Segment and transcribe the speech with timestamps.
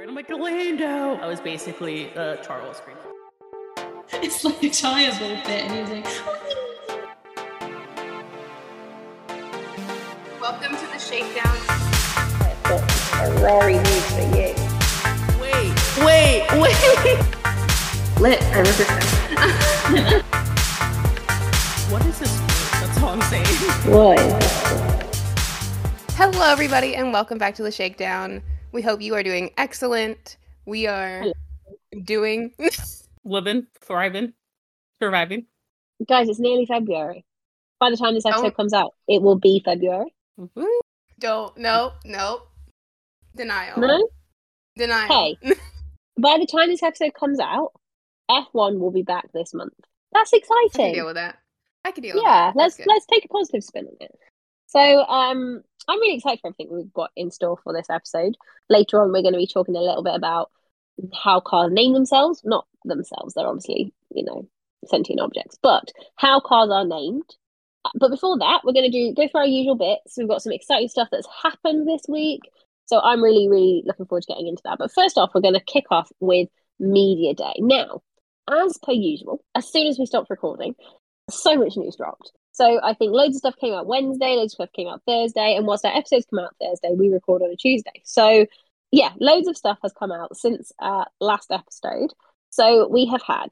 [0.00, 1.16] And I'm like, Orlando.
[1.16, 2.96] I was basically uh, Charles Green.
[4.22, 6.06] It's like a tire ball bit, and he's like,
[10.40, 11.56] Welcome to the shakedown.
[13.40, 14.54] Ferrari needs for you.
[15.40, 16.78] Wait, wait, wait.
[18.20, 18.40] Lit.
[18.40, 18.90] I love this.
[21.90, 22.40] what is this?
[22.80, 23.46] That's all I'm saying.
[23.92, 24.20] What?
[26.14, 28.42] Hello, everybody, and welcome back to the shakedown.
[28.72, 30.36] We hope you are doing excellent.
[30.66, 31.24] We are
[32.04, 32.52] doing.
[33.24, 34.32] Living, thriving,
[35.02, 35.46] surviving.
[36.08, 37.24] Guys, it's nearly February.
[37.80, 38.50] By the time this episode Oh.
[38.52, 40.14] comes out, it will be February.
[40.36, 40.80] Woo.
[41.18, 41.56] Don't.
[41.58, 41.92] No.
[42.04, 42.42] No.
[43.36, 43.78] Denial.
[43.80, 44.08] No?
[44.76, 45.08] Denial.
[45.08, 45.36] Hey.
[46.20, 47.72] By the time this episode comes out,
[48.30, 49.74] F1 will be back this month.
[50.12, 50.94] That's I can exciting.
[50.94, 51.38] deal with that.
[51.84, 54.10] I can deal with yeah, let's let's take a positive spin on it.
[54.68, 58.36] So, um, I'm really excited for everything we've got in store for this episode.
[58.68, 60.50] Later on, we're going to be talking a little bit about
[61.14, 63.34] how cars name themselves, not themselves.
[63.34, 64.46] They're obviously, you know,
[64.86, 67.24] sentient objects, but how cars are named.
[67.94, 70.16] But before that, we're going to do go through our usual bits.
[70.18, 72.42] We've got some exciting stuff that's happened this week,
[72.84, 74.78] so I'm really, really looking forward to getting into that.
[74.78, 76.48] But first off, we're going to kick off with
[76.78, 77.54] Media Day.
[77.58, 78.02] Now,
[78.50, 80.74] as per usual, as soon as we stopped recording,
[81.30, 82.32] so much news dropped.
[82.58, 85.54] So I think loads of stuff came out Wednesday, loads of stuff came out Thursday,
[85.54, 88.02] and whilst our episodes come out Thursday, we record on a Tuesday.
[88.02, 88.46] So
[88.90, 92.12] yeah, loads of stuff has come out since our last episode.
[92.50, 93.50] So we have had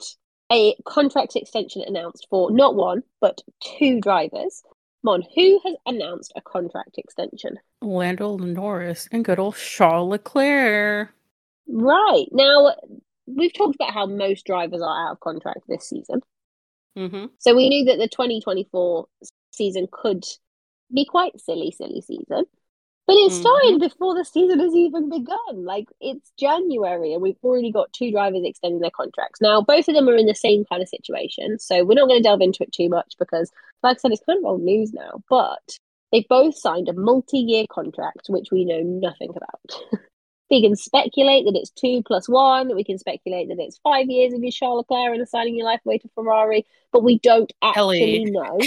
[0.50, 3.42] a contract extension announced for not one but
[3.78, 4.64] two drivers.
[5.04, 7.60] Mon, who has announced a contract extension?
[7.80, 11.10] Lando Norris and good old Charles Leclerc.
[11.68, 12.74] Right now,
[13.26, 16.22] we've talked about how most drivers are out of contract this season.
[16.96, 17.26] Mm-hmm.
[17.38, 19.06] So we knew that the 2024
[19.50, 20.24] season could
[20.92, 22.44] be quite silly, silly season.
[23.06, 23.40] But it Mhm.
[23.40, 25.64] started before the season has even begun.
[25.64, 29.40] Like it's January and we've already got two drivers extending their contracts.
[29.40, 31.58] Now, both of them are in the same kind of situation.
[31.60, 33.52] So we're not going to delve into it too much because,
[33.84, 35.22] like I said, it's kind of old news now.
[35.30, 35.78] But
[36.10, 40.00] they've both signed a multi year contract, which we know nothing about.
[40.50, 42.74] we can speculate that it's two plus one.
[42.74, 45.80] We can speculate that it's five years of your Charles Leclerc and assigning your life
[45.84, 46.64] away to Ferrari
[46.96, 48.24] but we don't actually Kelly.
[48.30, 48.58] know.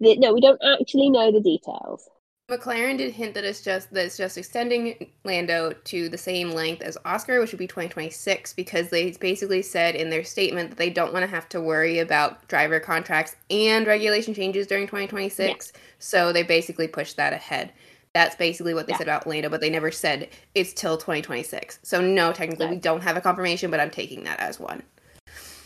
[0.00, 2.08] The, no, we don't actually know the details.
[2.48, 6.82] McLaren did hint that it's just that it's just extending Lando to the same length
[6.82, 10.88] as Oscar, which would be 2026, because they basically said in their statement that they
[10.88, 15.72] don't want to have to worry about driver contracts and regulation changes during 2026.
[15.98, 17.72] So they basically pushed that ahead.
[18.14, 18.98] That's basically what they Yeah.
[18.98, 21.78] said about Lando, but they never said it's till 2026.
[21.82, 24.82] So no, technically we don't have a confirmation, but I'm taking that as one.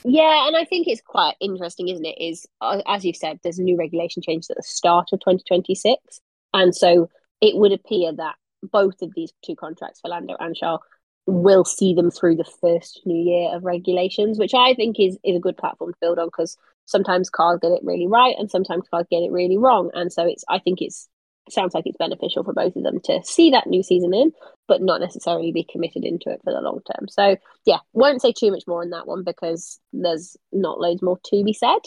[0.05, 2.17] Yeah, and I think it's quite interesting, isn't it?
[2.21, 6.21] Is uh, as you've said, there's a new regulation change at the start of 2026,
[6.53, 7.09] and so
[7.41, 10.81] it would appear that both of these two contracts for Lando and Charles
[11.27, 15.37] will see them through the first new year of regulations, which I think is is
[15.37, 18.89] a good platform to build on because sometimes cars get it really right and sometimes
[18.89, 21.12] cars get it really wrong, and so it's I think it's it
[21.51, 24.33] sounds like it's beneficial for both of them to see that new season in,
[24.69, 27.09] but not necessarily be committed into it for the long term.
[27.09, 31.19] So yeah, won't say too much more on that one because there's not loads more
[31.27, 31.81] to be said.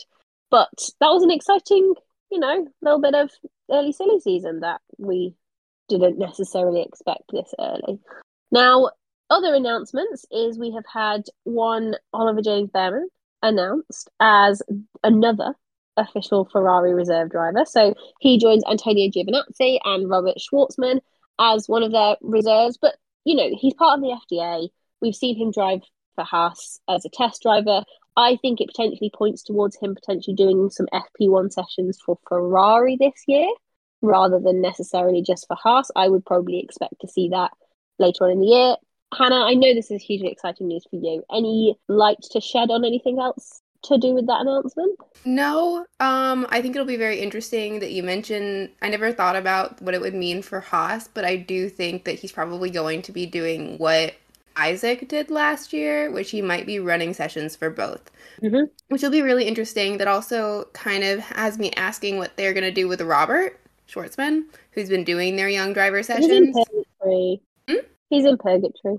[0.51, 1.93] But that was an exciting,
[2.31, 3.31] you know, little bit of
[3.71, 5.35] early silly season that we
[5.87, 7.99] didn't necessarily expect this early.
[8.51, 8.91] Now,
[9.29, 13.07] other announcements is we have had one Oliver James Bearman
[13.41, 14.61] announced as
[15.03, 15.55] another
[15.97, 17.65] official Ferrari reserve driver.
[17.65, 20.99] So he joins Antonio Giovinazzi and Robert Shwartzman
[21.39, 22.77] as one of their reserves.
[22.81, 24.69] But you know, he's part of the FDA.
[25.01, 25.81] We've seen him drive
[26.15, 27.83] for Haas as a test driver.
[28.17, 33.23] I think it potentially points towards him potentially doing some FP1 sessions for Ferrari this
[33.27, 33.47] year
[34.01, 35.91] rather than necessarily just for Haas.
[35.95, 37.51] I would probably expect to see that
[37.99, 38.75] later on in the year.
[39.17, 41.23] Hannah, I know this is hugely exciting news for you.
[41.31, 44.97] Any light to shed on anything else to do with that announcement?
[45.25, 48.69] No, um, I think it'll be very interesting that you mentioned.
[48.81, 52.19] I never thought about what it would mean for Haas, but I do think that
[52.19, 54.13] he's probably going to be doing what
[54.57, 58.09] Isaac did last year, which he might be running sessions for both,
[58.41, 58.69] Mhm.
[58.89, 59.97] which will be really interesting.
[59.97, 63.59] That also kind of has me asking what they're going to do with Robert
[63.89, 66.55] Shwartzman, who's been doing their young driver He's in sessions.
[67.01, 67.41] purgatory.
[67.69, 67.75] Hmm?
[68.09, 68.97] He's in purgatory.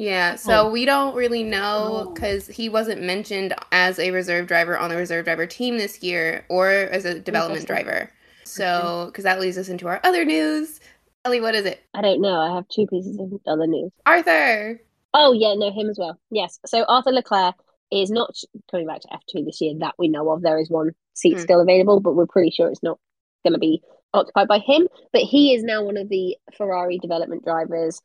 [0.00, 0.70] Yeah, so Oh.
[0.70, 5.26] we don't really know because he wasn't mentioned as a reserve driver on the reserve
[5.26, 8.10] driver team this year or as a development driver.
[8.44, 10.80] So, because that leads us into our other news.
[11.26, 11.82] Ellie, what is it?
[11.92, 12.40] I don't know.
[12.40, 13.92] I have two pieces of other news.
[14.06, 14.80] Arthur!
[15.12, 16.18] Oh yeah, no, him as well.
[16.30, 16.58] Yes.
[16.64, 17.56] So Arthur Leclerc
[17.92, 18.34] is not
[18.70, 20.40] coming back to F2 this year that we know of.
[20.40, 21.40] There is one seat Hmm.
[21.42, 22.98] still available, but we're pretty sure it's not
[23.44, 23.82] going to be
[24.14, 24.88] occupied by him.
[25.12, 28.00] But he is now one of the Ferrari development drivers.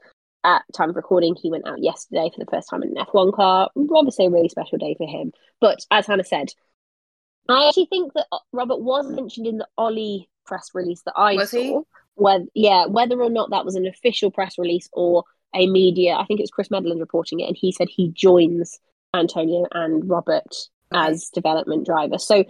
[0.45, 3.33] At time of recording, he went out yesterday for the first time in an F1
[3.33, 3.69] car.
[3.91, 5.31] Obviously, a really special day for him.
[5.59, 6.49] But as Hannah said,
[7.49, 11.33] I actually think that uh, Robert was mentioned in the Ollie press release that I
[11.33, 11.57] Was saw.
[11.57, 11.79] he?
[12.13, 15.23] Whether, yeah, whether or not that was an official press release or
[15.55, 18.79] a media, I think it was Chris Medland reporting it, and he said he joins
[19.15, 20.55] Antonio and Robert
[20.93, 22.19] as development driver.
[22.19, 22.45] So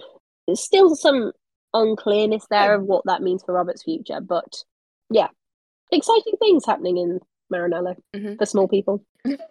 [0.47, 1.31] there's still some
[1.73, 4.19] unclearness there of what that means for Robert's future.
[4.21, 4.63] But
[5.09, 5.27] yeah,
[5.91, 7.19] exciting things happening in
[7.53, 8.37] Maranello Mhm.
[8.37, 9.03] for small people.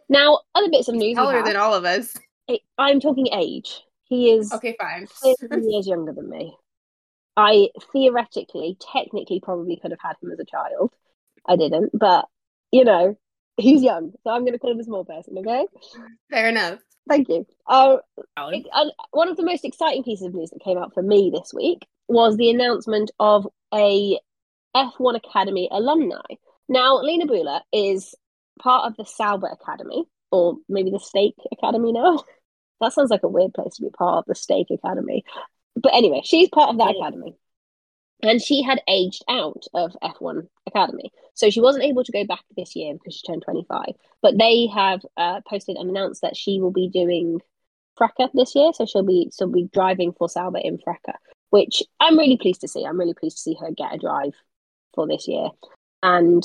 [0.09, 1.17] now, other bits of news.
[1.17, 2.15] Taller than all of us.
[2.49, 3.83] it- I'm talking age.
[4.05, 5.07] He is Okay, fine.
[5.07, 6.57] 15 years younger than me.
[7.37, 10.93] I theoretically, technically, probably could have had him as a child.
[11.47, 12.27] I didn't, but
[12.71, 13.17] you know,
[13.57, 15.39] he's young, so I'm going to call him a small person.
[15.39, 15.67] Okay,
[16.31, 16.81] Fair enough.
[17.09, 17.47] thank you.
[17.67, 17.99] Uh,
[18.37, 18.69] Valid.
[18.73, 21.53] and one of the most exciting pieces of news that came out for me this
[21.55, 24.19] week was the announcement of a
[24.77, 26.21] F1 Academy alumni.
[26.69, 28.15] Now, Lena Bühler is
[28.61, 32.23] part of the Sauber Academy, or maybe the Stake Academy now.
[32.81, 35.25] That sounds like a weird place to be part of the Stake Academy.
[35.77, 37.07] But anyway, she's part of that Yeah.
[37.07, 37.37] academy.
[38.23, 41.13] And she had aged out of F1 Academy.
[41.35, 43.95] So she wasn't able to go back this year because she turned 25.
[44.23, 47.41] But they have uh, posted and announced that she will be doing
[47.99, 48.73] Freca this year.
[48.73, 51.15] So she'll be she'll be driving for Sauber in Freca,
[51.51, 52.85] which I'm really pleased to see.
[52.85, 54.35] I'm really pleased to see her get a drive
[54.95, 55.49] for this year.
[56.05, 56.45] And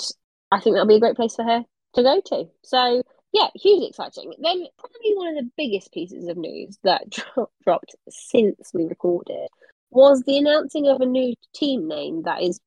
[0.52, 1.64] I think that'll be a great place for her
[1.96, 2.46] to go to.
[2.64, 3.04] So
[3.34, 4.34] yeah, hugely exciting.
[4.40, 9.50] Then probably one of the biggest pieces of news that dro- dropped since we recorded
[9.92, 12.60] was the announcing of a new team name that is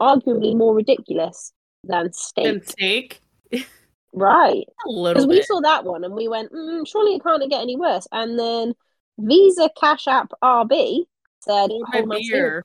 [0.00, 1.52] arguably more ridiculous
[1.84, 3.20] than Stake.
[4.12, 4.64] Right.
[4.86, 7.60] A little Because we saw that one and we went, mm, surely it can't get
[7.60, 8.08] any worse.
[8.10, 8.72] And then
[9.18, 11.04] Visa Cash App RB
[11.40, 12.64] said, my my beer."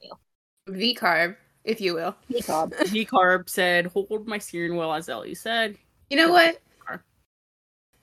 [0.69, 2.15] V carb, if you will.
[2.29, 3.49] V-carb.
[3.49, 5.77] Said, "Hold my steering wheel," as Ellie said.
[6.09, 6.59] You know what?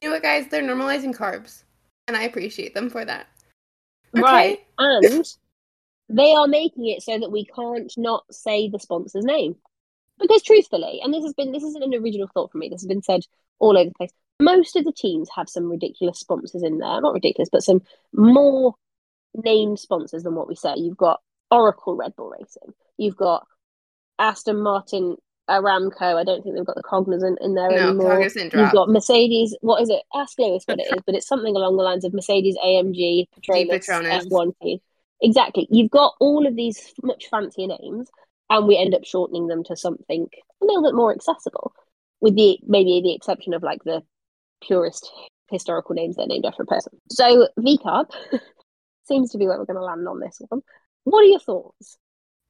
[0.00, 0.46] You know what, guys?
[0.48, 1.64] They're normalizing carbs,
[2.06, 3.26] and I appreciate them for that.
[4.12, 4.64] Right.
[4.78, 5.24] And
[6.08, 9.56] they are making it so that we can't not say the sponsor's name.
[10.20, 12.88] Because truthfully, and this has been this isn't an original thought for me, this has
[12.88, 13.22] been said
[13.58, 14.12] all over the place.
[14.40, 17.00] Most of the teams have some ridiculous sponsors in there.
[17.00, 17.82] Not ridiculous, but some
[18.12, 18.74] more
[19.34, 20.74] named sponsors than what we say.
[20.76, 21.20] You've got
[21.50, 22.74] Oracle Red Bull Racing.
[22.96, 23.46] You've got
[24.18, 25.16] Aston Martin
[25.48, 26.16] Aramco.
[26.16, 28.10] I don't think they've got the Cognizant in there No, anymore.
[28.12, 29.56] Cognizant You've got Mercedes.
[29.60, 30.02] What is it?
[30.14, 33.70] Ask Lewis what it is, but it's something along the lines of Mercedes AMG Petronas
[33.70, 34.26] Petronas.
[34.26, 34.78] F1 team.
[35.20, 35.66] Exactly.
[35.70, 38.08] You've got all of these much fancier names,
[38.50, 40.26] and we end up shortening them to something
[40.62, 41.72] a little bit more accessible,
[42.20, 44.02] with the maybe the exception of like the
[44.62, 45.10] purest
[45.50, 46.92] historical names they're named after a person.
[47.10, 48.10] So VCARB
[49.04, 50.62] seems to be where we're going to land on this one.
[51.10, 51.96] What are your thoughts?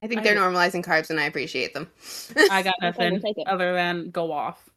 [0.02, 0.48] I think I they're know.
[0.48, 1.88] normalizing carbs, and I appreciate them.
[2.50, 4.68] I got Okay, we'll nothing take other than go off.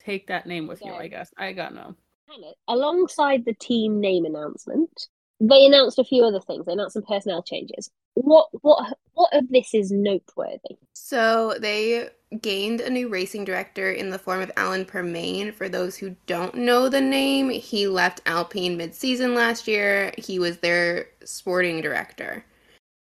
[0.00, 1.30] Take that name with you, I guess.
[1.36, 1.94] I got no.
[2.28, 5.08] Hannah, alongside the team name announcement,
[5.40, 6.66] they announced a few other things.
[6.66, 7.90] They announced some personnel changes.
[8.14, 10.76] What what what of this is noteworthy?
[10.92, 12.08] So they
[12.40, 15.54] gained a new racing director in the form of Alan Permane.
[15.54, 20.12] For those who don't know the name, he left Alpine mid-season last year.
[20.18, 22.44] He was their sporting director.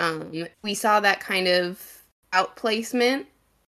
[0.02, 2.02] Um, we saw that kind of
[2.32, 3.26] outplacement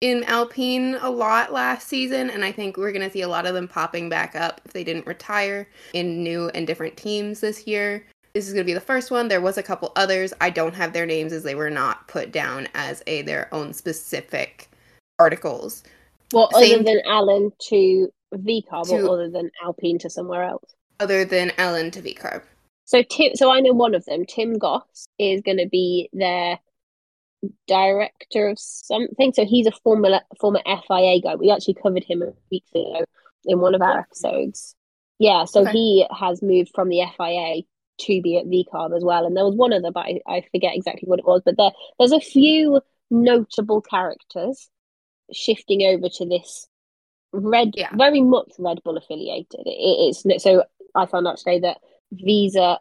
[0.02, 3.46] in Alpine a lot last season, and I think we're going to see a lot
[3.46, 7.66] of them popping back up if they didn't retire in new and different teams this
[7.66, 8.06] year.
[8.34, 9.30] This is going to be the first one.
[9.30, 10.34] There was a couple others.
[10.42, 13.74] I don't have their names as they were not put down as a their own
[13.74, 14.70] specific
[15.18, 15.84] articles.
[16.34, 20.76] Well, Same- other than Alan to VCARB To- or other than Alpine to somewhere else.
[21.00, 22.44] Other than Ellen to V Carb.
[22.88, 26.58] So Tim, so I know one of them, Tim Goss, is going to be their
[27.68, 29.34] director of something.
[29.34, 31.36] So he's a former former FIA guy.
[31.36, 33.04] We actually covered him a week ago
[33.46, 34.74] in one of our episodes.
[35.20, 35.72] Yeah, so Okay.
[35.74, 37.64] he has moved from the FIA
[38.00, 39.26] to be at VCARB as well.
[39.26, 41.42] And there was one other, but I, I forget exactly what it was.
[41.44, 42.80] But there, there's a few
[43.12, 44.70] notable characters
[45.34, 46.68] shifting over to this
[47.34, 47.90] red, Yeah.
[47.96, 49.62] very much Red Bull affiliated.
[49.66, 50.64] It, it's so
[50.96, 51.80] I found out today that
[52.12, 52.80] Visa,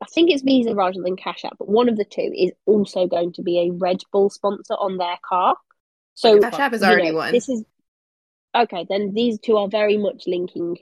[0.00, 3.06] I think it's Visa rather than Cash App, but one of the two is also
[3.06, 5.56] going to be a Red Bull sponsor on their car.
[6.14, 7.32] So Cash App is already know, one.
[7.32, 7.64] This is
[8.54, 8.86] okay.
[8.88, 10.78] Then these two are very much linking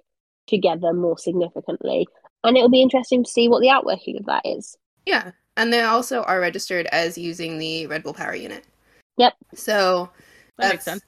[0.46, 2.06] together more significantly,
[2.44, 4.76] and it'll be interesting to see what the outworking of that is.
[5.06, 5.32] Yeah.
[5.56, 8.64] And they also are registered as using the Red Bull Power Unit.
[9.16, 9.34] Yep.
[9.54, 10.08] So
[10.58, 11.02] That makes sense.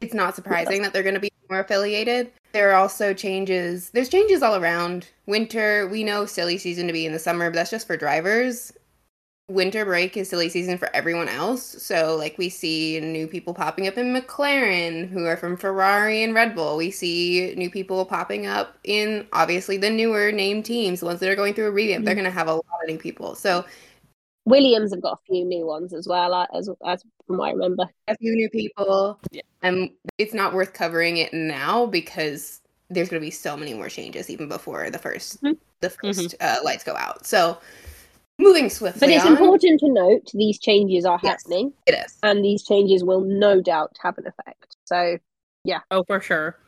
[0.00, 2.32] it's not surprising that they're going to be more affiliated.
[2.52, 3.90] There are also changes.
[3.90, 5.08] There's changes all around.
[5.26, 8.72] Winter, we know silly season to be in the summer, but that's just for drivers.
[9.48, 11.62] winter break is silly season for everyone else.
[11.82, 16.34] So like we see new people popping up in McLaren who are from Ferrari and
[16.34, 16.76] Red Bull.
[16.78, 21.28] We see new people popping up in obviously the newer name teams, the ones that
[21.30, 22.04] are going through a revamp.
[22.06, 22.16] They're Mhm.
[22.16, 23.34] going to have a lot of new people.
[23.36, 23.64] So
[24.44, 27.52] Williams have got a few new ones as well, uh, as as from what I
[27.52, 27.84] remember.
[28.08, 29.18] a few new people.
[29.30, 29.42] Yeah.
[29.62, 33.88] And it's not worth covering it now because there's going to be so many more
[33.88, 35.56] changes even before the 1st Mhm.
[35.80, 37.24] the 1st uh, lights go out.
[37.26, 37.58] So
[38.38, 41.42] moving swiftly But it's on, important to note these changes are Yes.
[41.44, 42.18] happening, It is.
[42.22, 44.76] and these changes will no doubt have an effect.
[44.84, 45.18] So
[45.64, 45.80] yeah.
[45.92, 46.58] Oh, for sure.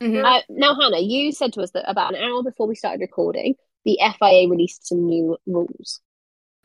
[0.00, 0.24] Mhm.
[0.24, 3.54] Uh, now, Hannah, you said to us that about an hour before we started recording,
[3.84, 6.00] the FIA released some new rules.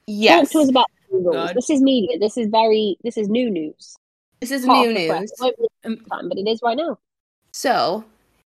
[0.07, 0.51] Yes.
[0.51, 1.31] Talk to us about the.
[1.31, 1.55] God.
[1.55, 2.19] This is media.
[2.19, 2.97] This is very.
[3.03, 3.95] This is new news.
[4.41, 5.19] This is Hot new off the press.
[5.21, 5.33] news.
[5.39, 6.99] Won't be Um, time, but it is right now.
[7.53, 8.03] So,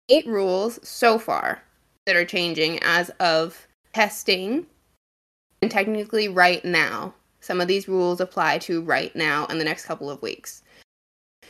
[0.08, 1.62] eight rules so far
[2.06, 4.66] that are changing as of testing
[5.62, 7.14] and technically right now.
[7.40, 10.62] Some of these rules apply to right now and the next couple of weeks.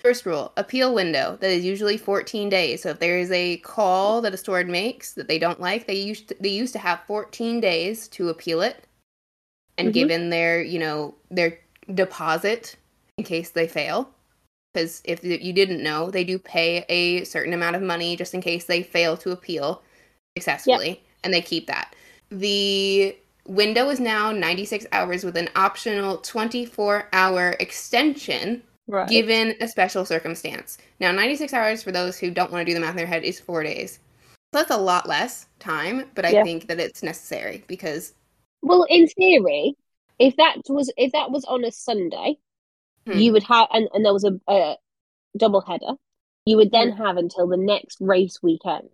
[0.02, 2.82] First rule appeal window that is usually 14 days.
[2.82, 5.94] So, if there is a call that a steward makes that they don't like, they
[5.94, 8.86] used to, they used to have 14 days to appeal it
[9.78, 9.92] and Mhm.
[9.92, 11.59] give in their, you know, their
[11.95, 12.76] deposit
[13.18, 14.11] in case they fail
[14.76, 18.42] because if you didn't know, they do pay a certain amount of money just in
[18.42, 19.83] case they fail to appeal
[20.37, 21.97] successfully, and they keep that.
[22.28, 23.16] The
[23.47, 29.09] window is now 96 hours with an optional 24 hour extension Right.
[29.09, 30.76] given a special circumstance.
[31.00, 33.25] Now, 96 hours for those who don't want to do the math in their head
[33.25, 33.99] is four days.
[34.52, 36.42] So that's a lot less time, but I Yeah.
[36.42, 38.12] think that it's necessary because
[38.62, 39.75] Well, in theory,
[40.18, 42.38] if that was if that was on a Sunday,
[43.06, 43.12] Hmm.
[43.18, 44.76] you would have and, and there was a, a
[45.38, 45.94] double header,
[46.46, 46.98] you would then Hmm.
[47.04, 48.90] have until the next race weekend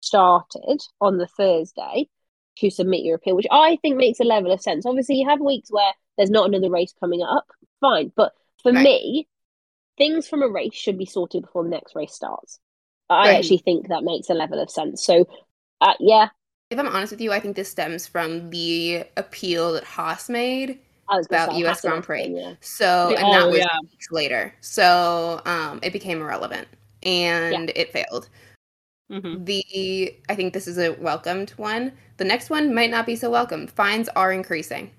[0.00, 2.08] started on the Thursday
[2.58, 4.86] to submit your appeal, which I think makes a level of sense.
[4.86, 7.46] Obviously, you have weeks where there's not another race coming up,
[7.80, 8.12] fine.
[8.16, 8.84] But for Right.
[8.84, 9.28] me,
[9.98, 12.58] things from a race should be sorted before the next race starts.
[13.10, 13.36] I Right.
[13.36, 15.04] actually think that makes a level of sense.
[15.04, 15.26] So,
[15.80, 16.28] uh, yeah,
[16.70, 20.80] if I'm honest with you, I think this stems from the appeal that Haas made
[21.08, 22.26] I was gonna About say, US Grand Prix.
[22.28, 22.54] Yeah.
[22.60, 23.78] So, Yeah, and that oh, was yeah.
[23.82, 24.52] weeks later.
[24.60, 26.66] So, um, it became irrelevant
[27.02, 28.28] and it failed.
[29.10, 31.92] hmm The I think this is a welcomed one.
[32.16, 33.68] The next one might not be so welcome.
[33.68, 34.90] Fines are increasing.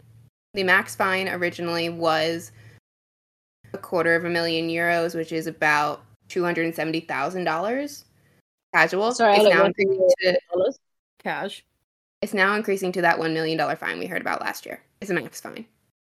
[0.54, 2.52] The max fine originally was
[3.74, 8.06] a quarter of a million euros, which is about two hundred and seventy thousand dollars.
[8.74, 9.12] Casual.
[9.12, 10.80] Sorry, it's don't now want increasing to Dollars.
[11.28, 11.66] Cash.
[12.22, 14.82] it's now increasing to that one million dollar fine we heard about last year.
[15.02, 15.66] It's a max fine.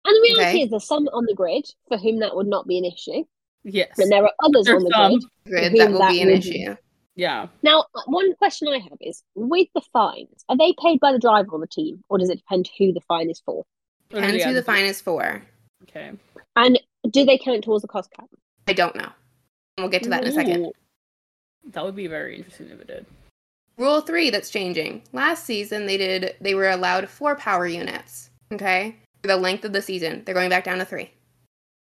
[0.06, 0.62] And the reality Okay.
[0.64, 3.24] is, there's some on the grid for whom that would not be an issue,
[3.64, 3.98] Yes.
[4.00, 5.12] and there are others There's on the some.
[5.20, 5.24] grid.
[5.46, 6.76] Grid whom that will that be an would- issue.
[7.16, 7.48] Yeah.
[7.62, 11.52] Now, one question I have is, with the fines, are they paid by the driver
[11.52, 13.64] or the team, or does it depend who the fine is for?
[14.10, 15.44] Depends Yeah, who the fine is for.
[15.84, 16.12] Okay.
[16.56, 16.80] And
[17.12, 18.28] do they count towards the cost cap?
[18.68, 19.10] I don't know.
[19.78, 20.72] We'll get to that in a second.
[21.66, 23.06] That would be very interesting if it did.
[23.78, 25.04] Rule three that's changing.
[25.14, 28.30] Last season they did they were allowed four power units.
[28.52, 28.98] Okay?
[29.22, 30.24] For the length of the season.
[30.26, 31.12] They're going back down to three.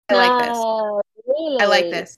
[0.09, 0.57] I like this.
[0.59, 1.61] Oh, really?
[1.61, 2.17] I like this.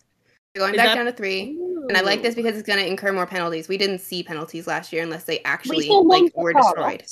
[0.55, 1.59] They're going Is back that- down to three.
[1.89, 3.69] And I like this because it's gonna incur more penalties.
[3.69, 6.73] We didn't see penalties last year unless they actually saw one like were Carlos.
[6.75, 7.05] destroyed.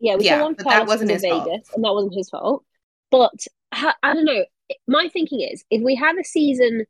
[0.00, 1.44] Yeah, we Yeah, saw one but that wasn't in his fault.
[1.48, 2.64] Vegas, and that wasn't his fault.
[3.10, 3.32] But
[3.72, 4.44] I don't know.
[4.86, 6.84] My thinking is, if we have a season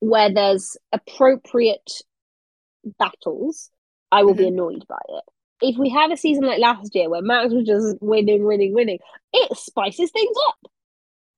[0.00, 2.02] where there's appropriate
[2.98, 3.70] battles,
[4.12, 4.48] I will be Mhm.
[4.48, 5.24] annoyed by it.
[5.62, 8.98] If we have a season like last year where Max was just winning, winning, winning,
[9.32, 10.70] it spices things up.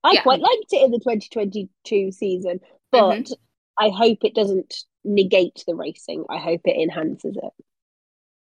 [0.05, 0.23] I Yeah.
[0.23, 2.61] quite liked it in the 2022 season,
[2.91, 3.33] but Mm-hmm.
[3.79, 6.25] I hope it doesn't negate the racing.
[6.29, 7.65] I hope it enhances it.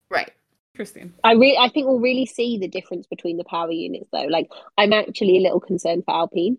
[0.10, 0.32] Right.
[0.74, 1.13] Interesting.
[1.24, 4.24] I really, I think we'll really see the difference between the power units, though.
[4.25, 6.58] Like, I'm actually a little concerned for Alpine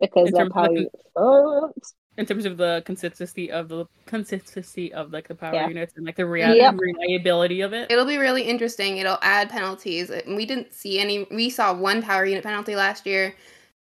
[0.00, 1.94] because In their power the- unit sucks.
[2.18, 5.68] In terms of the consistency of the consistency of like the power Yeah.
[5.68, 6.74] units and like the rea- Yep.
[6.76, 7.90] reliability of it.
[7.90, 8.98] It'll be really interesting.
[8.98, 10.10] It'll add penalties.
[10.26, 13.34] We didn't see any we saw one power unit penalty last year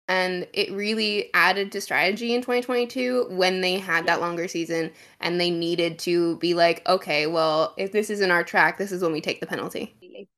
[0.09, 4.91] and it really added to strategy in 2022 when they had that longer season
[5.21, 9.01] and they needed to be like, okay, well, if this isn't our track, this is
[9.01, 9.93] when we take the penalty.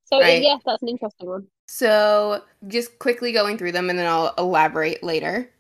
[0.06, 0.42] So Right.
[0.42, 1.48] yeah, that's an interesting one.
[1.68, 5.52] So, just quickly going through them and then I'll elaborate later.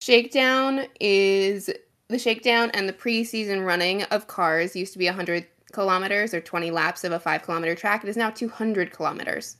[0.00, 1.70] Shakedown is
[2.08, 6.70] the shakedown and the preseason running of cars used to be 100 kilometers or 20
[6.70, 8.02] laps of a 5 kilometer track.
[8.02, 9.56] It is now 200 kilometers.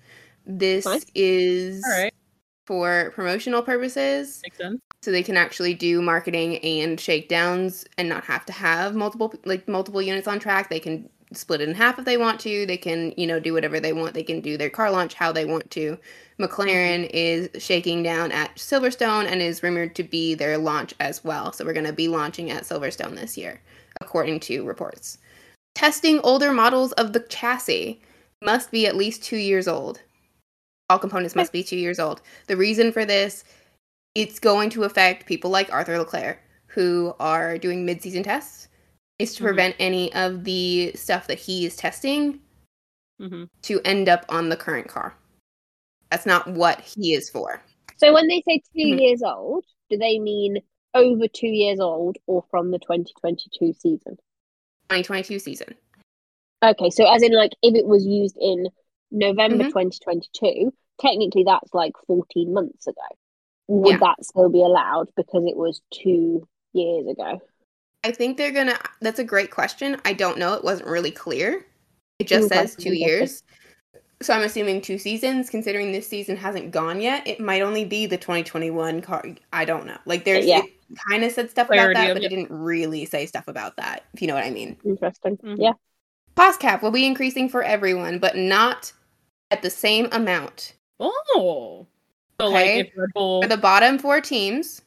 [0.47, 2.12] This is right.
[2.66, 4.80] for promotional purposes Makes sense.
[5.02, 9.68] so they can actually do marketing and shakedowns and not have to have multiple like
[9.68, 12.66] multiple units on track they can split it in half if they want to.
[12.66, 14.14] They can, you know, do whatever they want.
[14.14, 15.99] They can do their car launch how they want to.
[16.38, 17.16] McLaren mm-hmm.
[17.16, 21.52] is shaking down at Silverstone and is rumored to be their launch as well.
[21.52, 23.60] So we're going to be launching at Silverstone this year,
[24.00, 25.18] according to reports.
[25.75, 28.00] Testing older models of the chassis
[28.42, 30.00] must be at least two years old.
[30.88, 32.20] All components must be two years old.
[32.49, 33.44] The reason for this,
[34.16, 38.66] it's going to affect people like Arthur Leclerc, who are doing mid-season tests,
[39.20, 39.46] is to Mhm.
[39.46, 42.40] prevent any of the stuff that he is testing
[43.20, 43.44] mm-hmm.
[43.62, 45.14] to end up on the current car.
[46.10, 47.62] That's not what he is for.
[47.98, 49.00] So when they say 2 Mhm.
[49.00, 50.62] years old, do they mean
[50.94, 54.18] over two years old or from the 2022 season?
[54.88, 55.76] 2022 season.
[56.62, 58.68] Okay, so as in like if it was used in
[59.10, 59.68] November Mhm.
[59.72, 63.00] 2022, technically that's like 14 months ago.
[63.68, 63.98] Would Yeah.
[63.98, 67.40] that still be allowed because it was two years ago?
[68.04, 68.78] I think they're gonna.
[69.00, 70.00] That's a great question.
[70.04, 70.54] I don't know.
[70.54, 71.66] It wasn't really clear.
[72.19, 73.42] It just Okay, says two years.
[74.23, 75.49] So I'm assuming two seasons.
[75.49, 79.25] Considering this season hasn't gone yet, it might only be the 2021 car.
[79.52, 79.97] I don't know.
[80.04, 80.61] Like there's, Yeah.
[81.11, 82.28] kind of said stuff Clarity about that, but it it.
[82.37, 84.04] didn't really say stuff about that.
[84.12, 84.76] If you know what I mean.
[84.85, 85.38] Interesting.
[85.38, 85.57] Mhm.
[85.59, 85.73] Yeah.
[86.37, 88.92] Cost cap will be increasing for everyone, but not
[89.50, 90.75] at the same amount.
[90.99, 91.87] Oh.
[92.40, 92.76] So Okay.
[92.78, 94.85] like if Red Bull For the bottom four teams, it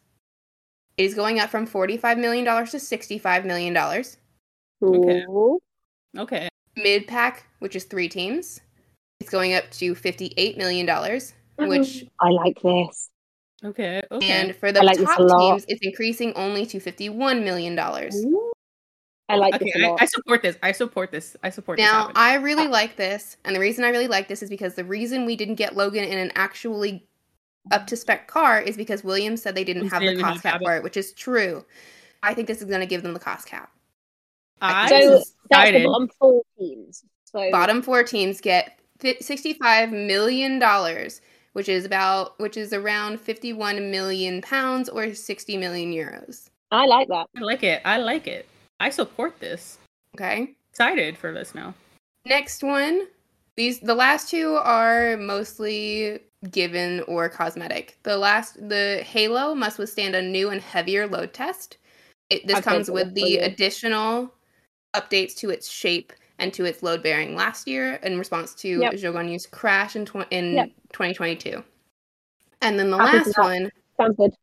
[0.97, 3.75] is going up from $45 million to $65 million.
[4.81, 5.25] Okay.
[6.17, 6.49] Okay.
[6.75, 8.61] Mid pack, which is three teams,
[9.19, 11.67] it's going up to $58 million, mm-hmm.
[11.67, 13.09] which, I like this.
[13.63, 14.03] Okay.
[14.11, 14.29] Okay.
[14.29, 17.79] and for the like top teams, it's increasing only to $51 million.
[17.79, 18.51] Ooh.
[19.29, 20.01] I like okay, this a I, lot.
[20.01, 20.57] I support this.
[20.61, 21.37] I support this.
[21.43, 21.89] I support this.
[21.89, 22.11] Now.
[22.13, 25.25] I really like this, and the reason I really like this is because the reason
[25.25, 27.07] we didn't get Logan in an actually
[27.71, 30.43] up to spec car is because Williams said they didn't have they the didn't cost
[30.43, 30.65] have cap it.
[30.65, 31.65] for it, which is true.
[32.21, 33.71] I think this is going to give them the cost cap.
[34.61, 35.85] I so was that's the excited.
[35.87, 37.03] bottom four teams.
[37.25, 40.61] So Bottom four teams get $65 million,
[41.53, 46.49] which is about, which is around 51 million pounds or 60 million euros.
[46.71, 47.27] I like that.
[47.35, 47.81] I like it.
[47.85, 48.47] I like it.
[48.79, 49.79] I support this.
[50.15, 50.53] Okay.
[50.69, 51.73] Excited for this now.
[52.25, 53.07] Next one.
[53.55, 56.19] These the last two are mostly
[56.51, 57.97] given or cosmetic.
[58.03, 61.77] The last the Halo must withstand a new and heavier load test.
[62.29, 64.33] It, this Okay, comes with the additional
[64.95, 69.51] updates to its shape and to its load bearing last year in response to Yep.
[69.51, 70.67] Crash in tw- in Yep.
[70.91, 71.63] 2022.
[72.61, 74.33] And then the last one Sounds good.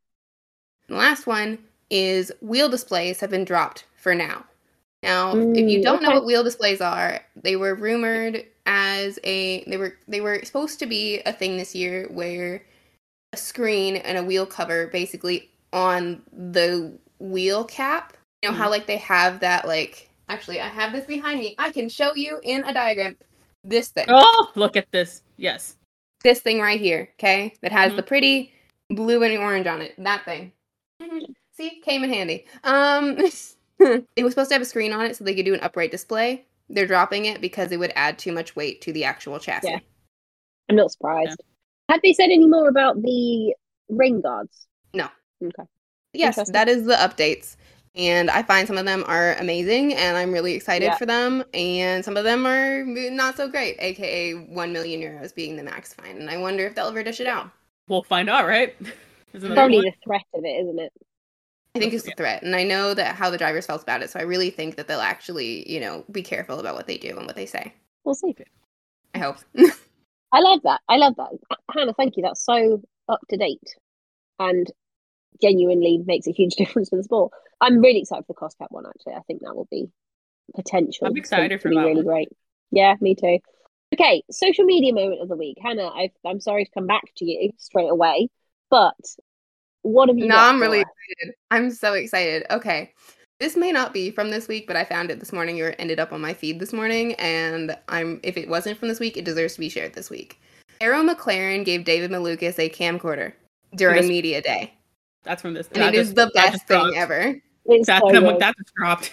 [0.89, 1.59] the last one
[1.91, 4.45] is wheel displays have been dropped for now.
[5.03, 9.65] Now, if you Mm, don't know what wheel displays are, they were rumored as a
[9.65, 12.63] they were they were supposed to be a thing this year where
[13.33, 18.17] a screen and a wheel cover basically on the wheel cap.
[18.43, 21.57] You know how like they have that like actually I have this behind me.
[21.59, 23.17] I can show you in a diagram.
[23.65, 24.07] This thing.
[24.09, 25.23] Oh, look at this.
[25.37, 25.77] Yes.
[26.23, 27.53] This thing right here, okay?
[27.63, 27.97] That has Mhm.
[27.97, 28.53] the pretty
[28.89, 29.95] blue and orange on it.
[29.99, 30.53] That thing.
[31.57, 32.47] See, came in handy.
[32.63, 33.17] Um,
[33.81, 35.91] it was supposed to have a screen on it so they could do an upright
[35.91, 36.45] display.
[36.71, 39.69] They're dropping it because it would add too much weight to the actual chassis.
[39.69, 39.79] Yeah.
[40.69, 41.43] I'm not surprised.
[41.89, 43.55] Have they said any more about the
[43.89, 44.69] ring guards?
[44.95, 45.09] No.
[45.45, 45.65] Okay.
[46.13, 47.57] Yes, that is the updates.
[47.97, 50.97] And I find some of them are amazing and I'm really excited Yeah.
[50.97, 51.43] for them.
[51.53, 55.93] And some of them are not so great, aka 1 million euros being the max
[55.93, 56.19] fine.
[56.19, 57.51] And I wonder if they'll ever dish it out.
[57.89, 58.77] We'll find out, right?
[59.33, 60.93] Isn't that Probably the threat of it, isn't it?
[61.75, 64.11] I think it's a threat, and I know that how the drivers felt about it.
[64.11, 67.17] So I really think that they'll actually, you know, be careful about what they do
[67.17, 67.73] and what they say.
[68.05, 68.35] We'll see.
[69.15, 69.37] I hope.
[70.33, 70.81] I love that.
[70.89, 71.31] I love that.
[71.73, 72.23] Hannah, thank you.
[72.23, 73.77] That's so up to date
[74.39, 74.67] and
[75.41, 77.33] genuinely makes a huge difference for the sport.
[77.61, 79.15] I'm really excited for the cost cap one, actually.
[79.15, 79.91] I think that will be
[80.55, 81.07] potential.
[81.07, 82.05] I'm excited to for be that really one.
[82.05, 82.29] great.
[82.71, 83.39] Yeah, me too.
[83.93, 85.59] Okay, social media moment of the week.
[85.61, 88.29] Hannah, i I'm sorry to come back to you straight away,
[88.71, 88.95] but
[89.83, 90.87] what have you no, I'm really us?
[91.09, 91.35] excited.
[91.51, 92.45] I'm so excited.
[92.51, 92.93] Okay.
[93.39, 95.77] This may not be from this week, but I found it this morning or it
[95.79, 97.15] ended up on my feed this morning.
[97.15, 100.39] And I'm if it wasn't from this week, it deserves to be shared this week.
[100.83, 103.33] Arrow McLaren gave David Malukas a camcorder
[103.75, 104.09] during Yes.
[104.09, 104.75] media day.
[105.23, 105.69] That's from this.
[105.69, 106.97] And that it is just- the best thing dropped.
[106.97, 107.41] ever.
[107.67, 109.13] It's That, so that, that just dropped.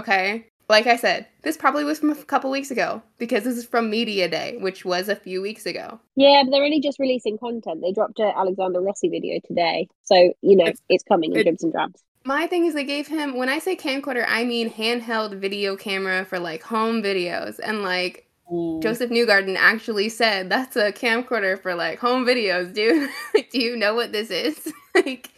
[0.00, 0.46] Okay.
[0.68, 3.88] Like I said, this probably was from a couple weeks ago because this is from
[3.88, 5.98] Media Day, which was a few weeks ago.
[6.14, 7.80] Yeah, but they're only just releasing content.
[7.80, 11.44] They dropped a Alexander Rossi video today, so you know It's- it's, coming in it-
[11.44, 12.04] dribs and drabs.
[12.24, 16.26] My thing is, they gave him, when I say camcorder, I mean handheld video camera
[16.26, 17.58] for like home videos.
[17.62, 18.80] And like Ooh.
[18.82, 23.08] Josef Newgarden actually said, that's a camcorder for like home videos, dude.
[23.52, 24.70] Do you know what this is?
[24.94, 25.30] like,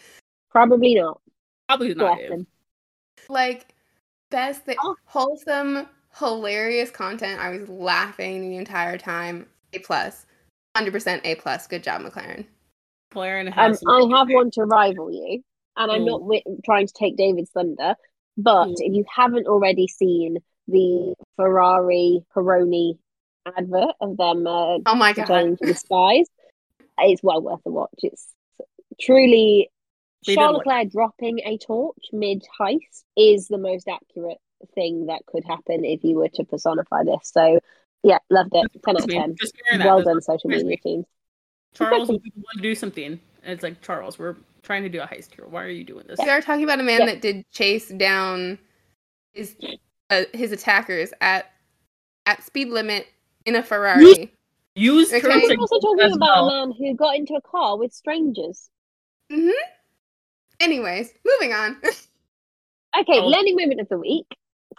[0.51, 1.21] Probably not.
[1.69, 2.33] Probably not Bless him.
[2.33, 2.47] him.
[3.29, 3.73] like
[4.31, 4.97] best thing, Oh.
[5.05, 5.89] wholesome
[6.19, 7.41] hilarious content.
[7.41, 9.47] I was laughing the entire time.
[9.73, 10.27] A plus,
[10.77, 11.67] hundred percent A plus.
[11.67, 12.47] Good job, McLaren.
[13.15, 13.77] McLaren Um.
[14.13, 15.43] I have one to rival you,
[15.77, 16.07] and I'm Mm.
[16.07, 17.95] not wi- trying to take David's thunder.
[18.37, 18.75] But Mm.
[18.79, 22.99] if you haven't already seen the Ferrari Peroni
[23.57, 25.23] advert of them uh, Oh my god.
[25.23, 26.27] returning to the skies,
[26.99, 27.91] it's well worth a watch.
[28.03, 28.33] It's
[29.01, 29.71] truly
[30.27, 34.39] They did Charles what- Leclerc dropping a torch mid heist is the most accurate
[34.75, 37.31] thing that could happen if you were to personify this.
[37.33, 37.61] So
[38.03, 38.71] yeah, loved it.
[38.85, 39.37] Ten out of ten.
[39.41, 41.05] just that, Well that's done, social media team.
[41.75, 43.21] Charles would want to do something.
[43.43, 45.47] And it's like Charles, we're trying to do a heist here.
[45.49, 46.19] Why are you doing this?
[46.23, 47.07] We are talking about a man Yeah.
[47.07, 48.59] that did chase down
[49.33, 49.57] his
[50.11, 51.51] uh, his attackers at
[52.27, 53.07] at speed limit
[53.47, 54.31] in a Ferrari.
[54.75, 55.21] Use Okay.
[55.21, 56.49] turn We're We're also talking about well.
[56.49, 58.69] a man who got into a car with strangers.
[59.31, 59.49] hmm
[60.61, 61.77] Anyways, moving on.
[62.99, 63.27] Okay, Oh.
[63.29, 64.27] learning moment of the week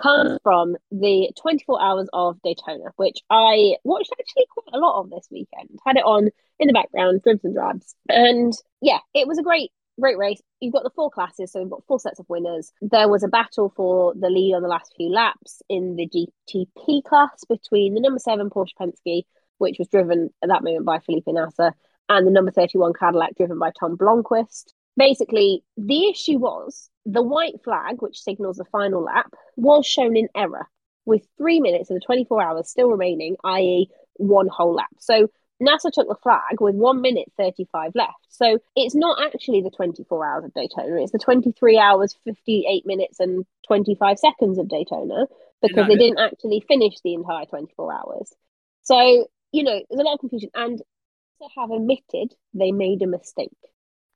[0.01, 5.09] comes from the 24 hours of Daytona, which I watched actually quite a lot of
[5.09, 5.79] this weekend.
[5.85, 7.95] Had it on in the background, dribs and drabs.
[8.09, 10.41] And yeah, it was a great, great race.
[10.59, 12.73] You've got the four classes, so we've got four sets of winners.
[12.81, 17.05] There was a battle for the lead on the last few laps in the GTP
[17.05, 19.23] class between the number seven Porsche Penske,
[19.59, 21.71] which was driven at that moment by Felipe Nasr,
[22.09, 24.73] and the number 31 Cadillac driven by Tom Blomqvist.
[24.97, 30.27] Basically, the issue was the white flag, which signals the final lap, was shown in
[30.35, 30.67] error
[31.05, 34.89] with three minutes of the 24 hours still remaining, i.e., one whole lap.
[34.99, 35.27] So
[35.59, 38.13] Nasr took the flag with one minute 35 left.
[38.29, 43.19] So it's not actually the 24 hours of Daytona, it's the 23 hours, 58 minutes,
[43.19, 45.27] and 25 seconds of Daytona
[45.61, 48.33] because they didn't actually finish the entire 24 hours.
[48.81, 50.49] So, you know, there's a lot of confusion.
[50.55, 53.49] And to have admitted they made a mistake.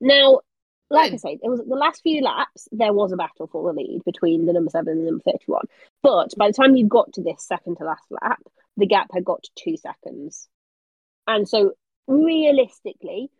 [0.00, 0.40] Now,
[0.90, 1.06] like hmm.
[1.06, 1.20] I Good.
[1.20, 2.68] say, it was the last few laps.
[2.72, 5.66] There was a battle for the lead between the number seven and the number thirty-one.
[6.02, 8.40] But by the time you got to this second to last lap,
[8.76, 10.48] the gap had got to two seconds,
[11.26, 11.72] and so
[12.06, 13.30] realistically,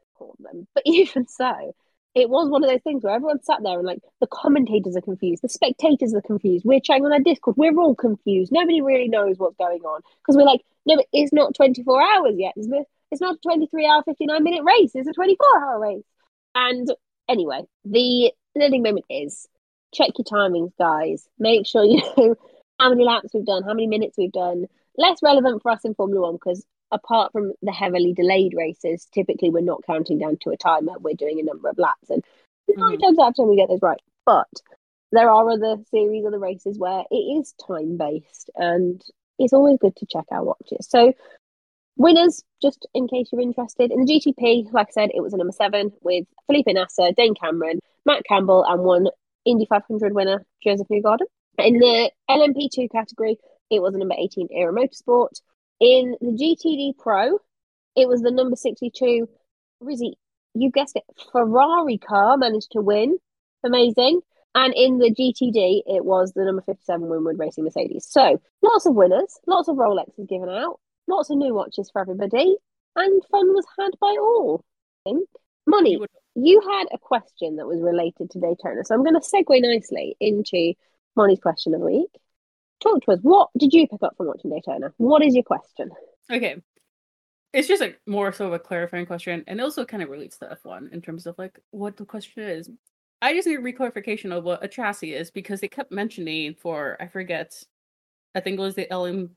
[0.41, 0.67] them.
[0.75, 1.75] But even so,
[2.15, 5.03] it was one of those things where everyone sat there and like the commentators are
[5.03, 6.65] confused, the spectators are confused.
[6.65, 8.53] We're chatting on our Discord, we're all confused.
[8.53, 12.35] Nobody really knows what's going on because we're like, no, but it's not twenty-four hours
[12.37, 12.55] yet.
[12.57, 14.93] It's not- It's not a twenty-three hour, fifty-nine minute race.
[14.95, 16.05] It's a twenty-four hour race.
[16.55, 16.89] And
[17.29, 19.47] anyway, the learning moment is
[19.93, 21.29] check your timings, guys.
[21.39, 22.37] Make sure you know
[22.79, 24.67] how many laps we've done, how many minutes we've done.
[24.97, 29.51] Less relevant for us in Formula One because apart from the heavily delayed races, typically
[29.51, 30.99] we're not counting down to a timer.
[30.99, 32.25] We're doing a number of laps, and
[32.69, 33.03] nine Mhm.
[33.03, 34.01] times out of ten we get those right.
[34.25, 34.49] But
[35.13, 39.03] there are other series of the races where it is time based, and
[39.39, 40.87] it's always good to check our watches.
[40.89, 41.13] So
[41.97, 45.39] Winners, just in case you're interested, in the GTP, like I said, it was a
[45.39, 49.07] number seven with Felipe Nasr, Dane Cameron, Matt Campbell, and one
[49.47, 51.27] Indy 500 winner, Josef Newgarden.
[51.59, 53.39] In the LMP2 category,
[53.71, 55.41] it was a number 18 Era Motorsport.
[55.81, 57.39] In the GTD Pro,
[57.97, 59.29] it was the number 62
[59.83, 60.13] Risi.
[60.55, 63.19] You guessed it, Ferrari car managed to win.
[63.65, 64.21] Amazing.
[64.55, 68.07] And in the GTD, it was the number 57 Winward Racing Mercedes.
[68.09, 72.57] So lots of winners, lots of Rolexes given out, lots of new watches for everybody,
[72.97, 74.65] and fun was had by all.
[75.07, 75.29] I think.
[75.67, 75.99] Money,
[76.37, 80.17] You had a question that was related to Daytona, so I'm going to segue nicely
[80.21, 80.75] into
[81.17, 82.11] Money's question of the week.
[82.81, 83.19] Talk to us.
[83.23, 84.93] What did you pick up from watching Daytona?
[84.99, 85.91] What is your question?
[86.31, 86.63] Okay.
[87.53, 90.39] It's just like more so of a clarifying question, and it also kind of relates
[90.39, 92.71] to F1 in terms of like what the question is.
[93.23, 96.97] I just need a reclarification of what a chassis is because they kept mentioning for
[97.01, 97.61] I forget,
[98.35, 99.31] I think it was the LM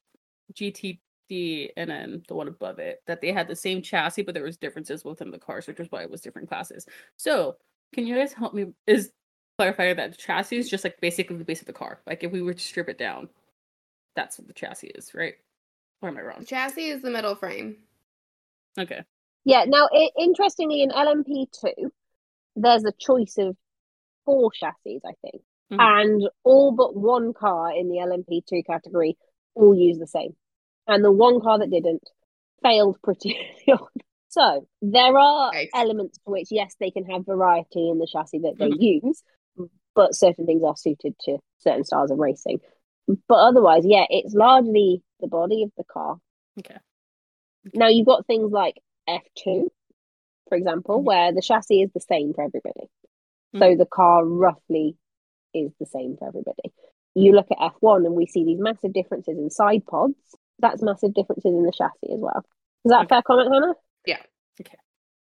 [1.29, 4.43] GTD and then the one above it that they had the same chassis, but there
[4.43, 6.85] was differences within the cars, which is why it was different classes.
[7.17, 7.57] So
[7.93, 8.67] can you guys help me?
[8.87, 9.11] Is
[9.57, 11.99] clarify that the chassis is just like basically the base of the car.
[12.07, 13.29] Like if we were to strip it down,
[14.15, 15.35] that's what the chassis is, right?
[16.01, 16.39] Or am I wrong?
[16.39, 17.75] the Chassis is the metal frame.
[18.77, 19.03] Okay.
[19.43, 21.89] Yeah, now, i interestingly, in LMP2,
[22.55, 23.57] there's a choice of
[24.25, 25.43] four chassis, I think.
[25.71, 25.77] Mhm.
[25.79, 29.17] And all but one car in the LMP2 category
[29.55, 30.35] all use the same.
[30.89, 32.03] And the one car that didn't
[32.63, 33.37] failed pretty
[33.69, 33.79] early.
[34.29, 35.69] So there are Right.
[35.73, 39.01] elements to which, yes, they can have variety in the chassis that they Mhm.
[39.03, 39.23] use,
[39.95, 42.59] but certain things are suited to certain styles of racing.
[43.27, 46.19] But otherwise, yeah, it's largely the body of the car.
[46.59, 46.77] Okay.
[47.73, 49.69] Now you've got things like F2,
[50.47, 51.05] for example, Mhm.
[51.05, 52.89] where the chassis is the same for everybody.
[53.57, 54.95] So the car roughly
[55.53, 56.71] is the same for everybody.
[57.15, 60.35] You look at F1 and we see these massive differences in side pods.
[60.59, 62.45] That's massive differences in the chassis as well.
[62.85, 63.07] Is that a Okay.
[63.07, 63.73] fair comment, Hannah?
[64.05, 64.21] Yeah.
[64.61, 64.77] Okay.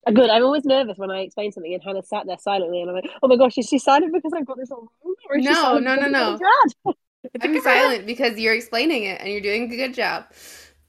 [0.06, 0.30] Uh, Good.
[0.30, 3.10] I'm always nervous when I explain something and Hannah sat there silently and I'm like,
[3.22, 5.16] oh my gosh, is she silent because I've got this all wrong?
[5.30, 6.94] Or is she No, silent no, because no, I've got it bad?"
[7.34, 10.26] It's a I'm silent because you're explaining it and you're doing a good job.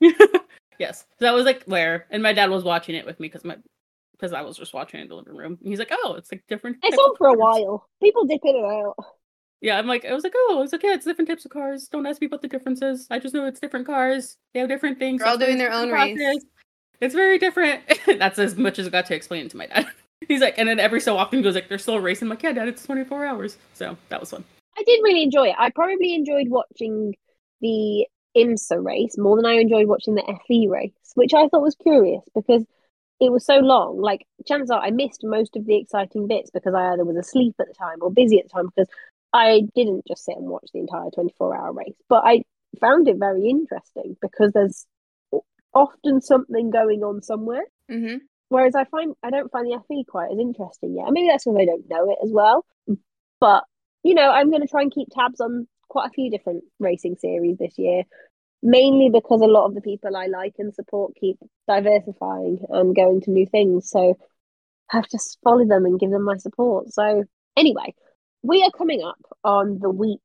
[0.79, 3.57] yes, that was like where, and my dad was watching it with me because my
[4.13, 5.59] because I was just watching it in the living room.
[5.61, 7.89] And he's like, "Oh, it's like different." It's on for a while.
[8.03, 8.95] People dip in and out.
[9.61, 10.89] Yeah, I'm like, I was like, "Oh, it's okay.
[10.89, 11.89] It's different types of cars.
[11.89, 13.09] Don't ask me what the difference is.
[13.11, 14.37] I just know it's different cars.
[14.55, 15.21] They have different things.
[15.21, 16.45] They're all doing their own different race.
[17.01, 17.83] It's very different.
[18.19, 19.89] That's as much as I got to explain it to my dad.
[20.29, 22.43] He's like, and then every so often he goes like, "They're still racing." I'm like,
[22.43, 24.45] "Yeah, dad, it's 24 hours." So that was fun.
[24.77, 25.57] I did really enjoy it.
[25.59, 27.15] I probably enjoyed watching
[27.61, 31.75] the IMSA race more than I enjoyed watching the FE race, which I thought was
[31.75, 32.65] curious because
[33.21, 34.01] it was so long.
[34.01, 37.57] Like, chances are I missed most of the exciting bits because I either was asleep
[37.59, 38.89] at the time or busy at the time because
[39.33, 41.95] I didn't just sit and watch the entire 24 hour race.
[42.09, 42.43] But I
[42.81, 44.87] found it very interesting because there's
[45.75, 47.65] often something going on somewhere.
[47.91, 48.19] Mm-hmm.
[48.49, 51.07] Whereas I find I don't find the FE quite as interesting yet.
[51.11, 52.65] Maybe that's because I don't know it as well.
[53.41, 53.65] But
[54.03, 57.17] you know, I'm going to try and keep tabs on quite a few different racing
[57.17, 58.05] series this year,
[58.63, 63.21] mainly because a lot of the people I like and support keep diversifying and going
[63.23, 63.91] to new things.
[63.91, 64.17] So
[64.93, 66.91] I have to follow them and give them my support.
[66.91, 67.25] So
[67.57, 67.95] anyway,
[68.43, 70.21] we are coming up on the week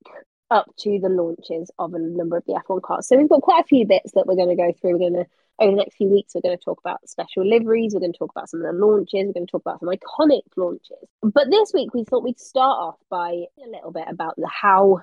[0.52, 3.08] up to the launches of a number of the F1 cars.
[3.08, 4.93] So we've got quite a few bits that we're going to go through.
[4.93, 5.26] We're going to
[5.60, 7.93] over the next few weeks, we're going to talk about special liveries.
[7.93, 9.26] We're going to talk about some of the launches.
[9.26, 11.08] We're going to talk about some iconic launches.
[11.21, 15.02] But this week, we thought we'd start off by a little bit about the how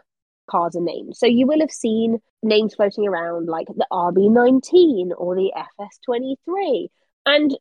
[0.51, 1.17] cars are named.
[1.17, 6.89] So you will have seen names floating around like the RB19 or the FS23,
[7.27, 7.57] and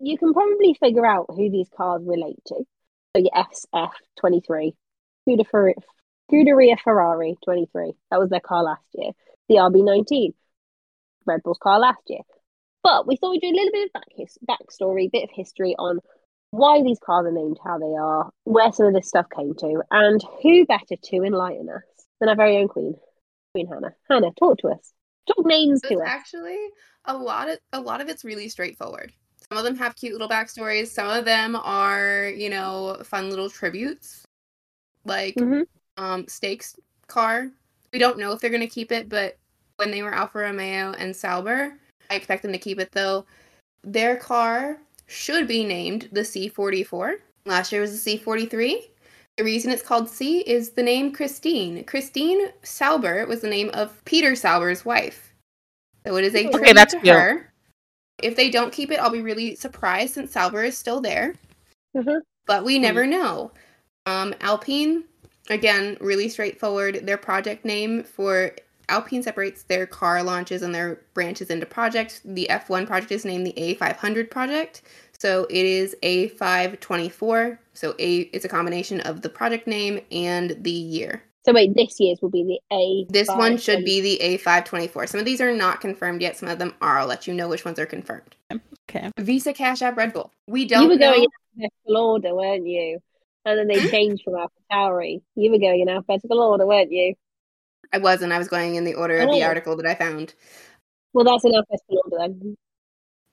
[0.00, 2.56] you can probably figure out who these cars relate to.
[3.16, 4.72] So your SF23,
[5.28, 5.74] Scuderia,
[6.30, 7.92] Scuderia Ferrari 23.
[8.10, 9.12] That was their car last year.
[9.48, 10.34] The RB19.
[11.26, 12.20] Red Bull's car last year.
[12.82, 15.74] But we thought we'd do a little bit of back his- backstory, bit of history
[15.78, 16.00] on
[16.50, 19.82] why these cars are named how they are, where some of this stuff came to,
[19.90, 21.82] and who better to enlighten us
[22.20, 22.94] than our very own Queen,
[23.54, 23.94] Queen Hannah.
[24.08, 24.92] Hannah, talk to us.
[25.26, 26.06] Talk names to us.
[26.06, 26.58] actually
[27.06, 29.12] a lot of a lot of it's really straightforward.
[29.48, 30.88] Some of them have cute little backstories.
[30.88, 34.23] Some of them are, you know, fun little tributes,
[35.04, 35.66] like Mhm.
[35.96, 37.50] um, Stakes car.
[37.92, 39.36] We don't know if they're gonna keep it, but
[39.76, 41.78] when they were Alfa Romeo and Sauber,
[42.10, 43.26] I expect them to keep it though.
[43.82, 47.20] Their car should be named the C44.
[47.44, 48.90] Last year was the C43.
[49.36, 51.84] The reason it's called C is the name Christine.
[51.84, 55.34] Christine Sauber was the name of Peter Sauber's wife.
[56.06, 57.16] So it is a Okay, tribute that's to cute.
[57.16, 57.52] her.
[58.22, 61.34] If they don't keep it, I'll be really surprised since Sauber is still there
[61.94, 62.20] Mhm.
[62.46, 63.52] but we never know.
[64.06, 65.04] Um, Alpine,
[65.50, 67.06] again, really straightforward.
[67.06, 68.52] Their project name for
[68.88, 72.20] Alpine separates their car launches and their branches into projects.
[72.24, 74.82] The F1 project is named the A500 project.
[75.18, 77.58] So it is A524.
[77.72, 81.22] So A it's a combination of the project name and the year.
[81.46, 83.06] So wait, this year's will be the A.
[83.10, 85.08] This one should be the A524.
[85.08, 86.36] Some of these are not confirmed yet.
[86.36, 86.98] Some of them are.
[86.98, 88.34] I'll let you know which ones are confirmed.
[88.88, 89.10] Okay.
[89.18, 90.30] Visa Cash App Red Bull.
[90.46, 91.12] We don't You were know.
[91.12, 91.22] going
[91.56, 92.98] in alphabetical order, weren't you?
[93.44, 95.20] And then they changed from Alpha Tauri.
[95.34, 97.14] You were going in alphabetical order, weren't you?
[97.92, 98.32] I wasn't.
[98.32, 99.46] I was going in the order of the Oh.
[99.46, 100.34] article that I found.
[101.12, 102.56] Well, that's in alphabetical order then.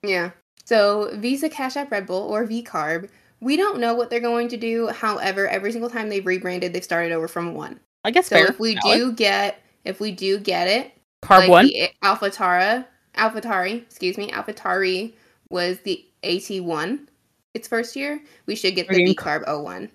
[0.02, 0.30] Yeah.
[0.64, 3.08] So Visa Cash App Red Bull or VCarb,
[3.40, 4.88] we don't know what they're going to do.
[4.88, 7.80] However, every single time they've rebranded, they've started over from one.
[8.04, 8.46] I guess So fair.
[8.48, 8.98] if we Valid.
[8.98, 14.30] do get if we do get it, carb like one, the AlphaTara, AlphaTari, excuse me,
[14.30, 15.12] AlphaTari
[15.48, 17.08] was the AT1
[17.54, 19.90] its first year, we should get the Green VCarb 01.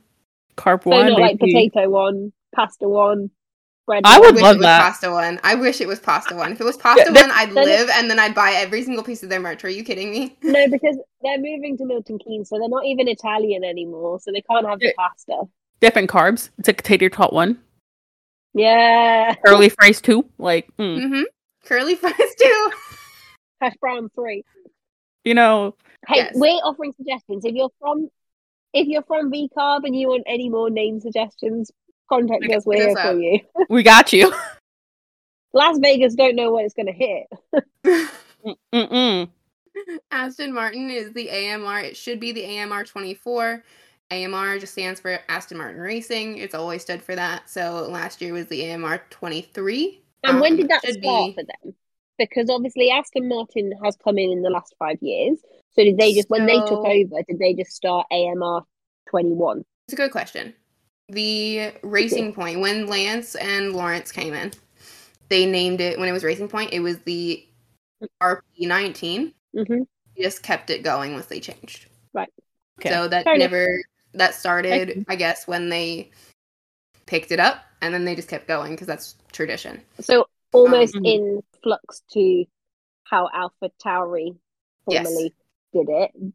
[0.57, 1.07] Carb So one.
[1.09, 3.29] not like potato one, pasta one,
[3.85, 4.33] bread I I would one.
[4.35, 4.81] wish love it was that.
[4.81, 5.39] pasta one.
[5.43, 6.51] I wish it was pasta one.
[6.51, 9.23] If it was pasta that- one, I'd live and then I'd buy every single piece
[9.23, 9.63] of their merch.
[9.63, 10.35] Are you kidding me?
[10.43, 14.41] No, because they're moving to Milton Keynes, so they're not even Italian anymore, so they
[14.41, 14.91] can't have the Yeah.
[14.97, 15.43] pasta.
[15.79, 16.49] different carbs.
[16.57, 17.59] It's a tater tot one,
[18.53, 19.35] Yeah.
[19.45, 20.25] Curly fries two.
[20.37, 21.23] Like, mm, Mm-hmm.
[21.65, 22.71] Curly fries too.
[23.61, 24.43] Hash brown three.
[25.23, 25.75] you know,
[26.07, 26.33] Hey, Yes.
[26.35, 27.43] we're offering suggestions.
[27.43, 28.09] If you're from
[28.73, 31.71] if you're from V Carb and you want any more name suggestions,
[32.09, 32.65] contact us.
[32.65, 33.39] We're here for you.
[33.69, 34.33] we got you.
[35.53, 38.09] Las Vegas don't know what it's going to hit.
[38.73, 39.29] Mm-mm.
[40.11, 41.79] Aston Martin is the AMR.
[41.79, 43.63] It should be the AMR 24.
[44.09, 46.37] AMR just stands for Aston Martin Racing.
[46.37, 47.49] It's always stood for that.
[47.49, 50.01] So last year was the AMR 23.
[50.23, 51.75] And when Um, did that should start be- for them?
[52.17, 55.39] Because obviously Aston Martin has come in in the last five years.
[55.73, 57.23] So did they just when they took over?
[57.27, 58.63] Did they just start AMR
[59.09, 59.63] twenty one?
[59.87, 60.53] It's a good question.
[61.09, 64.51] The Racing Point, when Lance and Lawrence came in,
[65.29, 67.47] they named it, when it was Racing Point, it was the
[68.21, 69.33] RP19.
[69.55, 69.81] Mm-hmm.
[70.15, 71.85] They just kept it going once they changed.
[72.13, 72.27] Right.
[72.79, 72.89] Okay.
[72.89, 73.51] So that Fair enough.
[73.51, 73.81] never
[74.15, 76.11] that started, I guess, when they
[77.05, 79.81] picked it up and then they just kept going because that's tradition.
[80.01, 82.45] So almost Um, in flux to
[83.03, 84.37] how Alpha Tauri
[84.89, 85.13] Yes.
[85.85, 86.33] Formerly did it.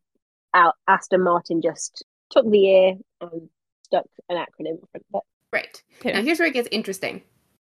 [0.54, 3.48] Al- Aston Martin just took the ear and
[3.84, 5.22] stuck an acronym in front of it.
[5.52, 5.82] Right.
[6.00, 6.12] Okay.
[6.12, 7.22] Now here's where it gets interesting.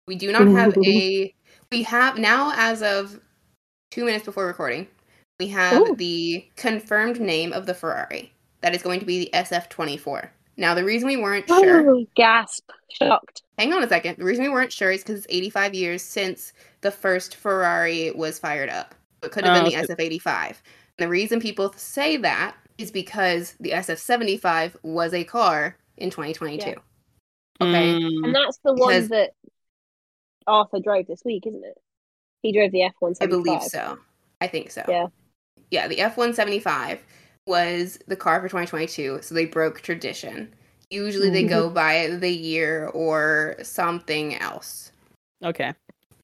[0.07, 1.33] We do not have a
[1.71, 3.19] we have now as of
[3.91, 4.87] two minutes before recording,
[5.39, 5.95] we have Ooh.
[5.95, 8.31] the confirmed name of the Ferrari.
[8.61, 10.29] That is going to be the SF24.
[10.55, 12.69] Now the reason we weren't oh, sure Oh, gasp!
[12.91, 13.41] Shocked.
[13.57, 14.17] hang on a second.
[14.17, 18.39] The reason we weren't sure is because it's 85 years since the first Ferrari was
[18.39, 18.93] fired up.
[19.23, 19.87] It could have Oh, been the.
[19.95, 20.49] SF85.
[20.49, 20.57] And
[20.97, 26.69] the reason people say that is because the SF75 was a car in 2022.
[26.69, 26.75] Yeah.
[27.61, 27.93] Okay.
[27.93, 29.31] Mm, And that's the one Because- that
[30.47, 31.77] Arthur drove this week, isn't it?
[32.41, 33.97] He drove the F one I believe so.
[34.41, 34.83] I think so.
[34.87, 35.07] Yeah.
[35.71, 37.01] Yeah, the F 175
[37.47, 40.53] was the car for 2022, so they broke tradition.
[40.89, 44.91] Usually they go by the year or something else.
[45.43, 45.73] okay.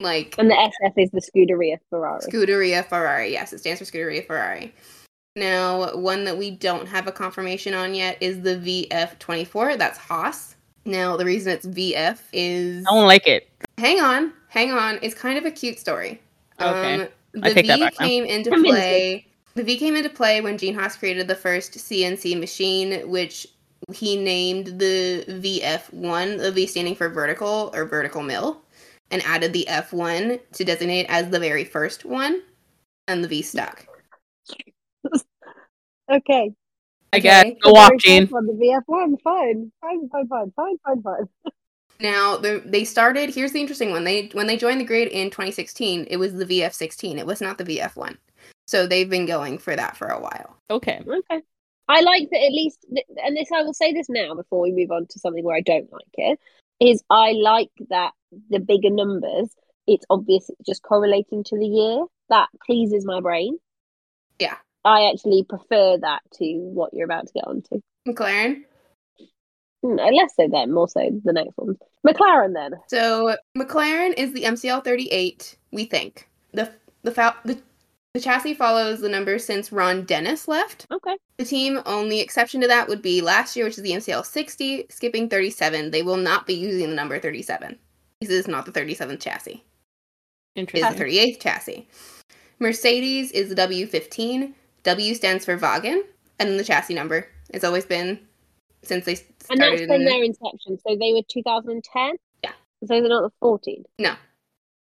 [0.00, 2.20] Like And the SF is the Scuderia Ferrari.
[2.22, 3.32] Scuderia Ferrari.
[3.32, 4.74] Yes, it stands for Scuderia Ferrari.
[5.36, 8.56] Now, one that we don't have a confirmation on yet is the
[8.90, 9.78] VF24.
[9.78, 10.56] That's Haas.
[10.84, 12.84] Now, the reason it's VF is.
[12.86, 13.48] I don't like it.
[13.78, 14.98] Hang on, hang on.
[15.02, 16.20] It's kind of a cute story.
[16.60, 17.02] Okay.
[17.02, 17.08] Um,
[17.42, 18.06] I the take that V back now.
[18.06, 19.26] came into play.
[19.54, 23.46] The V came into play when Gene Haas created the first CNC machine, which
[23.92, 28.62] he named the VF1, the V standing for vertical or vertical mill,
[29.10, 32.42] and added the F1 to designate as the very first one,
[33.08, 33.86] and the V stuck.
[36.10, 36.50] Okay.
[37.12, 37.44] I guess.
[37.44, 37.56] Okay.
[37.62, 38.26] Go The off, Gene.
[38.26, 39.16] the VF one.
[39.18, 39.72] Fine.
[39.80, 40.08] Fine.
[40.10, 40.28] Fine.
[40.28, 40.52] Fine.
[40.56, 40.76] Fine.
[40.84, 41.02] Fine.
[41.02, 41.28] Fine.
[42.02, 43.28] Now the, they started.
[43.28, 44.04] Here's the interesting one.
[44.04, 47.18] They when they joined the grid in 2016, it was the VF16.
[47.18, 48.16] It was not the VF1.
[48.66, 50.56] So they've been going for that for a while.
[50.70, 51.02] Okay.
[51.06, 51.42] Okay.
[51.88, 52.86] I like that at least,
[53.22, 55.60] and this I will say this now before we move on to something where I
[55.60, 56.38] don't like it.
[56.80, 58.12] Is I like that
[58.48, 59.48] the bigger numbers,
[59.86, 62.04] it's obvious it's just correlating to the year.
[62.28, 63.58] That pleases my brain.
[64.38, 64.56] Yeah.
[64.84, 67.80] I actually prefer that to what you're about to get onto.
[68.08, 68.62] McLaren.
[69.82, 71.76] Hmm, Less so then, more so the next one.
[72.06, 72.72] McLaren then.
[72.88, 75.56] So McLaren is the MCL 38.
[75.72, 76.70] We think the
[77.02, 77.60] the the
[78.14, 80.86] the chassis follows the number since Ron Dennis left.
[80.90, 81.16] Okay.
[81.38, 84.86] The team only exception to that would be last year, which is the MCL 60,
[84.90, 85.90] skipping 37.
[85.90, 87.78] They will not be using the number 37.
[88.20, 89.64] This is not the 37th chassis.
[90.56, 90.90] Interesting.
[90.90, 91.88] It's the 38th chassis.
[92.58, 94.52] Mercedes is the W15.
[94.82, 96.02] W stands for Wagen,
[96.38, 97.28] and then the chassis number.
[97.50, 98.18] It's always been
[98.82, 99.50] since they started.
[99.50, 100.78] And that's from in- their inception.
[100.86, 102.16] So they were 2010?
[102.42, 102.50] Yeah.
[102.80, 103.84] So they're not the 14.
[103.98, 104.14] No.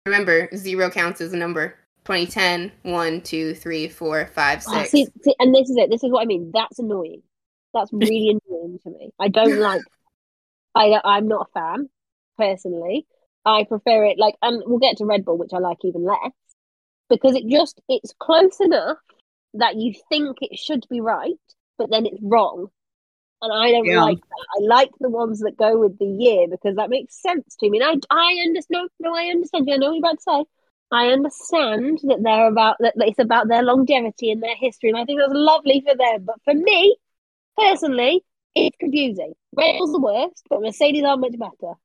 [0.06, 1.75] Remember, zero counts as a number.
[2.08, 4.84] 2010, 1, 2, 3, 4, 5, ah, 6.
[4.84, 5.89] Oh, see, see, and this is it.
[5.89, 6.52] This is what I mean.
[6.54, 7.24] That's annoying.
[7.74, 9.12] That's really annoying to me.
[9.20, 9.84] I don't like.
[10.76, 11.89] I I'm not a fan
[12.38, 13.08] personally.
[13.46, 16.32] I prefer it like, and we'll get to Red Bull, which I like even less,
[17.10, 18.98] because it just it's close enough
[19.56, 21.34] that you think it should be right,
[21.78, 22.70] but then it's wrong,
[23.41, 24.04] and I don't Yeah.
[24.06, 24.48] like that.
[24.58, 27.80] I like the ones that go with the year because that makes sense to me.
[27.82, 28.89] And I I understand.
[29.00, 29.70] No, I understand.
[29.72, 30.46] I know what you're about to say.
[30.91, 35.06] I understand that they're about that it's about their longevity and their history, and I
[35.06, 36.23] think that's lovely for them.
[36.23, 36.95] But for me,
[37.58, 38.23] personally,
[38.56, 39.34] it's confusing.
[39.54, 41.52] Red Bull's the worst, but Mercedes are much better.
[41.62, 41.78] All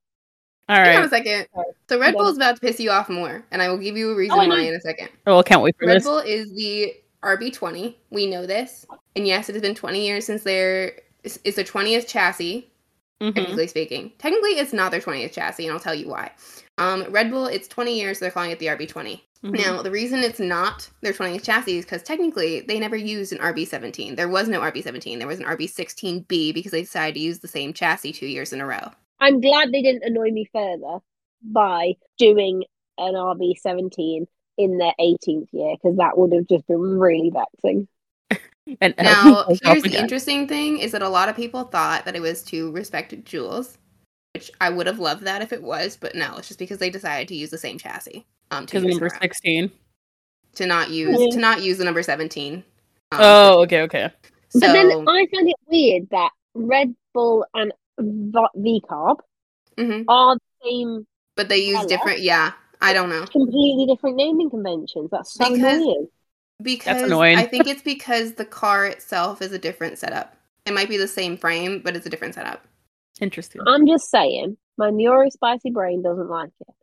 [0.69, 1.49] Hang on a second.
[1.88, 2.19] So Red Yeah.
[2.19, 4.38] Bull is about to piss you off more, and I will give you a reason
[4.38, 5.09] Oh, why in a second.
[5.27, 6.07] Oh, I can't wait for Red this.
[6.07, 7.97] Red Bull is the RB20.
[8.11, 8.87] We know this,
[9.17, 10.93] and yes, it has been 20 years since their
[11.25, 12.69] it's it's their 20th chassis.
[13.21, 13.35] Mhm.
[13.37, 14.12] technically speaking.
[14.19, 16.33] Technically, it's not their 20th chassis, and I'll tell you why.
[16.79, 19.23] Um, Red Bull, it's 20 years, so they're calling it the RB20.
[19.45, 19.59] Mhm.
[19.59, 23.39] Now, the reason it's not their 20th chassis is because technically they never used an
[23.41, 24.15] RB17.
[24.17, 25.19] There was no RB17.
[25.19, 28.61] There was an RB16B because they decided to use the same chassis two years in
[28.61, 28.93] a row.
[29.21, 30.99] I'm glad they didn't annoy me further
[31.43, 32.65] by doing
[32.99, 34.27] an RB17
[34.59, 37.89] in their 18th year because that would have just been really vexing.
[38.81, 40.03] And, and Now, here's the again.
[40.03, 43.79] interesting thing is that a lot of people thought that it was to respect Jules,
[44.35, 46.90] which I would have loved that if it was, but no, it's just because they
[46.90, 48.27] decided to use the same chassis.
[48.51, 49.18] Um, two because years number row.
[49.21, 49.71] sixteen.
[50.55, 51.29] to not use Yeah.
[51.31, 52.62] to not use the number 17.
[53.12, 54.11] Um, Oh, okay, okay.
[54.51, 59.20] so but then I find it weird that Red Bull and V Carb
[59.78, 60.05] mhm.
[60.09, 61.07] are the same,
[61.37, 61.89] but they use Hello?
[61.89, 62.53] different yeah,
[62.83, 63.24] I don't know.
[63.26, 65.09] completely different naming conventions.
[65.11, 66.09] That's so Because- annoying.
[66.62, 67.39] Because annoying.
[67.39, 70.37] I think it's because the car itself is a different setup.
[70.66, 72.64] It might be the same frame, but it's a different setup.
[73.21, 73.63] Interesting.
[73.67, 76.75] I'm just saying, my neuro spicy brain doesn't like it.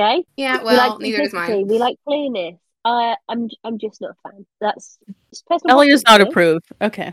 [0.00, 0.24] Okay?
[0.36, 1.66] Yeah, we well, like neither does mine.
[1.66, 2.58] We like clearness.
[2.84, 4.46] Uh, I'm I'm just not a fan.
[4.60, 4.98] That's
[5.32, 6.30] it's personal Ellie is not preference.
[6.30, 6.66] approved.
[6.80, 7.12] Okay.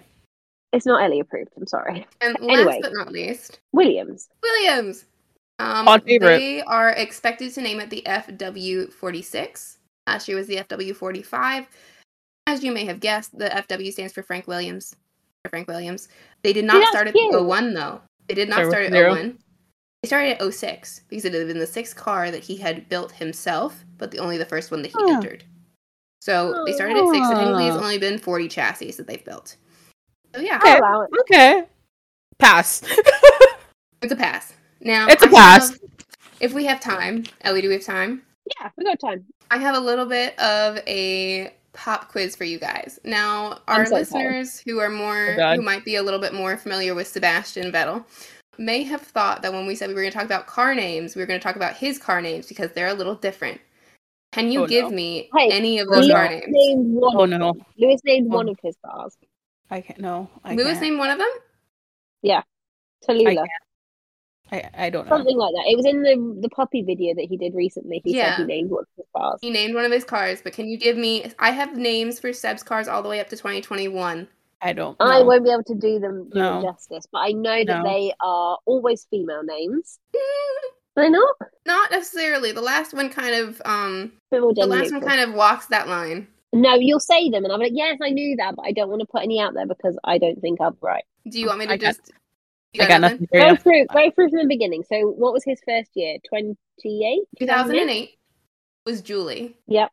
[0.72, 1.52] It's not Ellie approved.
[1.58, 2.06] I'm sorry.
[2.22, 2.80] And last Anyway.
[2.82, 4.30] but not least, Williams.
[4.44, 5.06] Williams.
[5.58, 6.38] Um, Odd favorite.
[6.38, 9.78] They are expected to name it the FW46.
[10.08, 11.66] Last year was the FW45.
[12.48, 14.96] As you may have guessed, the FW stands for Frank Williams.
[15.44, 16.10] For Frank Williams.
[16.44, 17.32] They did not that's start at cute.
[17.32, 18.02] the 01 though.
[18.28, 19.14] They did not Start start at zero.
[19.16, 19.38] 01.
[20.04, 23.12] They started at 06 because it had been the sixth car that he had built
[23.12, 25.14] himself, but the only the first one that he Huh.
[25.16, 25.44] entered.
[26.22, 29.58] So they started at six, and technically it's only been 40 chassis that they've built.
[30.34, 30.78] So yeah, Okay.
[30.78, 31.10] Allow it.
[31.22, 31.64] Okay.
[32.40, 32.82] Pass.
[34.02, 34.54] it's a pass.
[34.82, 35.70] Now It's a I pass.
[35.72, 35.80] have-
[36.42, 38.22] if we have time, Ellie, do we have time?
[38.60, 39.26] Yeah, we got time.
[39.50, 43.00] I have a little bit of a pop quiz for you guys.
[43.04, 46.58] Now, our so listeners who are more Oh, who might be a little bit more
[46.58, 48.04] familiar with Sebastian Vettel
[48.58, 51.16] may have thought that when we said we were going to talk about car names,
[51.16, 53.60] we were going to talk about his car names because they're a little different.
[54.32, 54.96] Can you Oh, give no.
[54.96, 56.14] me Hey, any of those oh, no.
[56.14, 56.46] car names?
[56.50, 57.54] named one Oh, no.
[57.78, 58.36] Lewis named Oh.
[58.38, 59.16] one of his cars.
[59.70, 60.00] I can't.
[60.00, 60.30] No.
[60.44, 60.82] I Lewis can't.
[60.82, 61.30] named one of them?
[62.22, 62.42] Yeah,
[63.08, 63.46] Tallulah.
[64.52, 65.16] I, I don't know.
[65.18, 65.66] Something like that.
[65.68, 68.02] It was in the the puppy video that he did recently.
[68.04, 68.36] He Yeah.
[68.36, 69.39] said he named one of his cars.
[69.41, 71.32] He named one of his cars, but can you give me?
[71.39, 74.28] I have names for Seb's cars all the way up to 2021.
[74.62, 74.96] I don't.
[75.00, 75.26] I know.
[75.26, 76.62] won't be able to do them No.
[76.62, 77.84] justice, but I know that No.
[77.84, 80.00] they are always female names.
[80.16, 80.20] Mm,
[80.98, 81.36] Are they not?
[81.66, 82.52] Not necessarily.
[82.52, 85.10] The last one kind of um Bit the gender last one neutral.
[85.10, 86.28] kind of walks that line.
[86.54, 89.02] No, you'll say them, and I'm like, yes, I knew that, but I don't want
[89.02, 91.04] to put any out there because I don't think I'm right.
[91.28, 92.14] Do you want me to I just you
[92.80, 93.44] I got nothing for you.
[93.44, 94.84] Go through, go through from the beginning.
[94.84, 96.18] So, what was his first year?
[96.28, 96.56] Twenty
[96.86, 97.24] eight.
[97.40, 98.18] 2008
[98.86, 99.56] was Julie.
[99.68, 99.92] Yep.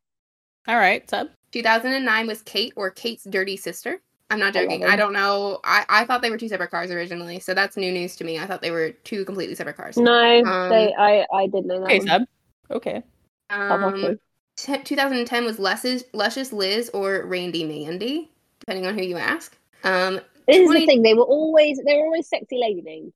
[0.69, 1.29] All right, Seb.
[1.53, 4.01] 2009 was Kate or Kate's dirty sister.
[4.31, 4.81] I'm not joking.
[4.81, 4.91] them.
[4.91, 5.61] I don't know.
[5.63, 8.39] I, I thought they were two separate cars originally, so that's new news to me.
[8.39, 9.97] I thought they were two completely separate cars.
[9.99, 11.85] No, Um, they, I, I didn't know that.
[11.87, 12.07] Okay, one.
[12.09, 12.23] Seb.
[12.71, 13.03] Okay.
[13.51, 14.19] Um,
[14.57, 18.31] t- 2010 was Luscious, Luscious Liz or Randy Mandy,
[18.61, 19.55] depending on who you ask.
[19.85, 21.03] Um, This is the thing.
[21.03, 23.13] They were always, they were always sexy lady names.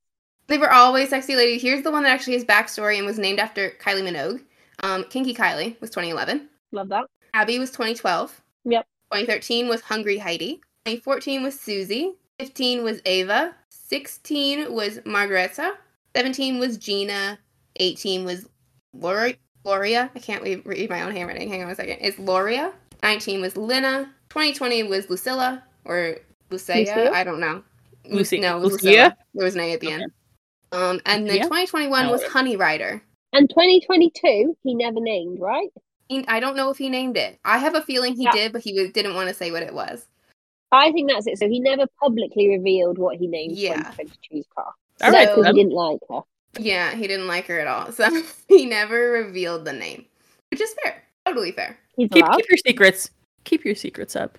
[0.46, 1.58] they were always sexy lady.
[1.58, 4.42] Here's the one that actually has backstory and was named after Kylie Minogue.
[4.82, 6.48] Um, Kinky Kylie was 2011.
[6.72, 7.04] Love that.
[7.34, 8.42] Abby was 2012.
[8.64, 8.86] Yep.
[9.12, 10.60] 2013 was Hungry Heidi.
[10.84, 12.14] 2014 was Susie.
[12.38, 13.54] 15 was Ava.
[13.70, 15.74] 16 was Margherita.
[16.14, 17.38] 17 was Gina.
[17.76, 18.48] 18 was
[18.92, 20.10] Lori- Gloria.
[20.14, 21.48] I can't read, read my own handwriting.
[21.48, 21.98] Hang on a second.
[22.00, 22.72] It's Loria.
[23.02, 24.12] 19 was Lina.
[24.30, 26.16] 2020 was Lucilla or
[26.50, 26.74] Lucia.
[26.78, 27.10] Lucia?
[27.12, 27.62] I don't know.
[28.06, 29.16] Lu- Lucy- No, it was Lucia?
[29.34, 29.94] There was an A at the Okay.
[30.02, 30.12] end.
[30.72, 31.44] Um, and then Lucia?
[31.44, 33.02] 2021 No, was Honey Rider.
[33.32, 35.68] And 2022, he never named, right?
[36.08, 37.38] He- I don't know if he named it.
[37.44, 38.32] I have a feeling he Yeah.
[38.32, 40.06] did, but he didn't want to say what it was.
[40.72, 41.38] I think that's it.
[41.38, 43.76] So he never publicly revealed what he named Yeah.
[43.92, 44.72] 2022's car.
[45.02, 46.20] All So- right, he didn't like her.
[46.58, 47.92] Yeah, he didn't like her at all.
[47.92, 48.08] So
[48.48, 50.06] he never revealed the name,
[50.50, 51.02] which is fair.
[51.26, 51.78] Totally fair.
[51.96, 53.10] Keep keep your secrets.
[53.44, 54.38] Keep your secrets up.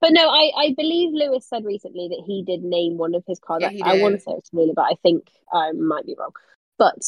[0.00, 3.38] But no, I, I believe Lewis said recently that he did name one of his
[3.38, 3.62] cars.
[3.62, 6.32] Yeah, I- I want to say it's Tamila, but I think I might be wrong.
[6.78, 6.98] But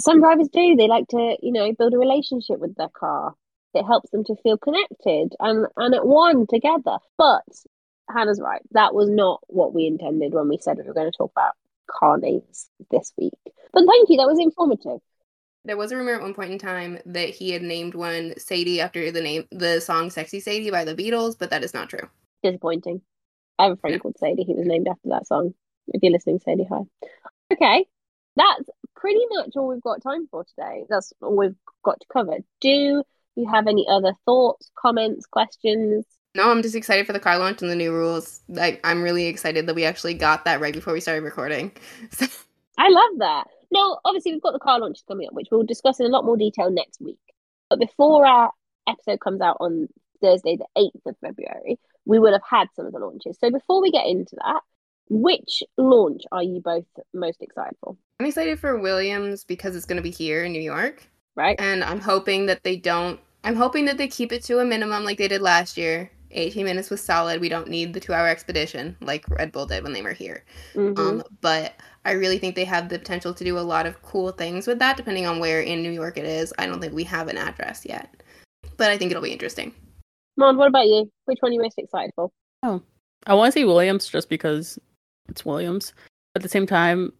[0.00, 0.74] some drivers do.
[0.76, 3.34] They like to, you know, build a relationship with their car.
[3.74, 6.96] It helps them to feel connected and, and at one together.
[7.18, 7.44] But
[8.12, 8.62] Hannah's right.
[8.72, 11.52] That was not what we intended when we said we were going to talk about
[11.88, 13.34] car names this week.
[13.72, 14.16] But thank you.
[14.16, 15.00] That was informative.
[15.66, 18.80] There was a rumor at one point in time that he had named one Sadie
[18.80, 22.08] after the name the song "Sexy Sadie" by the Beatles, but that is not true.
[22.42, 23.02] Disappointing.
[23.58, 24.44] I have a friend called Sadie.
[24.44, 25.54] He was named after that song.
[25.88, 26.80] If you're listening, Sadie, hi.
[27.52, 27.86] Okay,
[28.36, 30.84] that's pretty much all we've got time for today.
[30.88, 32.38] That's all we've got to cover.
[32.60, 33.04] Do
[33.36, 36.06] you have any other thoughts, comments, questions?
[36.34, 38.40] No, I'm just excited for the car launch and the new rules.
[38.48, 41.72] Like, I'm really excited that we actually got that right before we started recording.
[42.78, 43.48] I love that.
[43.72, 46.24] No, obviously we've got the car launches coming up, which we'll discuss in a lot
[46.24, 47.18] more detail next week.
[47.68, 48.52] But before our
[48.88, 49.88] episode comes out on
[50.22, 53.38] Thursday, the 8th of February, we will have had some of the launches.
[53.40, 54.60] So before we get into that,
[55.08, 57.96] which launch are you both most excited for?
[58.20, 61.06] I'm excited for Williams because it's going to be here in New York.
[61.36, 61.58] Right?
[61.60, 63.18] and I'm hoping that they don't.
[63.44, 66.10] I'm hoping that they keep it to a minimum like they did last year.
[66.32, 67.40] 18 minutes was solid.
[67.40, 70.44] We don't need the two-hour expedition like Red Bull did when they were here.
[70.74, 70.98] Mhm.
[70.98, 71.74] Um, but
[72.04, 74.78] I really think they have the potential to do a lot of cool things with
[74.80, 76.52] that, depending on where in New York it is.
[76.58, 78.22] I don't think we have an address yet,
[78.76, 79.72] but I think it'll be interesting.
[80.36, 81.10] Mon, what about you?
[81.26, 82.30] Which one are you most excited for?
[82.62, 82.82] Oh,
[83.26, 84.78] I want to see Williams just because
[85.28, 85.92] it's Williams.
[86.34, 87.12] At the same time,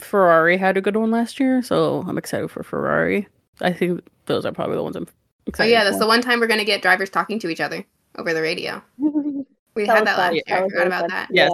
[0.00, 3.26] Ferrari had a good one last year, so I'm excited for Ferrari.
[3.60, 5.08] I think those are probably the ones I'm
[5.46, 5.70] excited.
[5.70, 6.00] Oh yeah, that's for.
[6.00, 7.84] the one time we're gonna get drivers talking to each other
[8.18, 8.82] over the radio.
[9.74, 10.42] We That had that last year.
[10.48, 11.08] I forgot about fun.
[11.08, 11.28] that.
[11.32, 11.48] Yeah.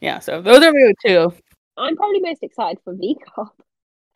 [0.00, 1.30] Yeah, so those are my two.
[1.76, 3.50] I'm probably most excited for V Carb.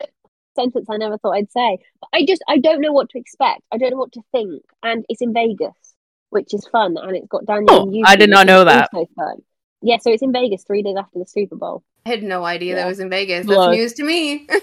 [0.55, 1.77] Sentence I never thought I'd say.
[2.01, 3.61] But I just I don't know what to expect.
[3.71, 4.63] I don't know what to think.
[4.81, 5.93] And it's in Vegas,
[6.29, 7.67] which is fun, and it's got Daniel.
[7.69, 8.89] Oh, and Yuki, I did not know that.
[8.93, 9.41] Also fun.
[9.81, 11.83] Yeah, so it's in Vegas three days after the Super Bowl.
[12.05, 12.87] I had no idea that Yeah.
[12.87, 13.45] was in Vegas.
[13.47, 13.71] That's Look.
[13.71, 14.47] news to me.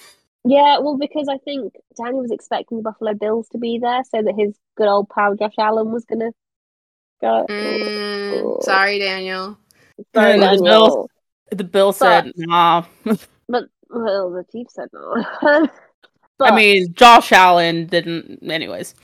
[0.48, 4.22] Yeah, well, because I think Daniel was expecting the Buffalo Bills to be there, so
[4.22, 6.30] that his good old pal Josh Allen was gonna
[7.20, 7.46] go.
[7.50, 9.58] Mm, sorry, Daniel.
[10.14, 11.10] Sorry, Yeah, the Daniel.
[11.50, 12.84] The bill said, "Nah."
[13.48, 15.24] But well, the Chiefs said no.
[16.40, 18.48] I mean, Josh Allen didn't.
[18.48, 18.94] Anyways,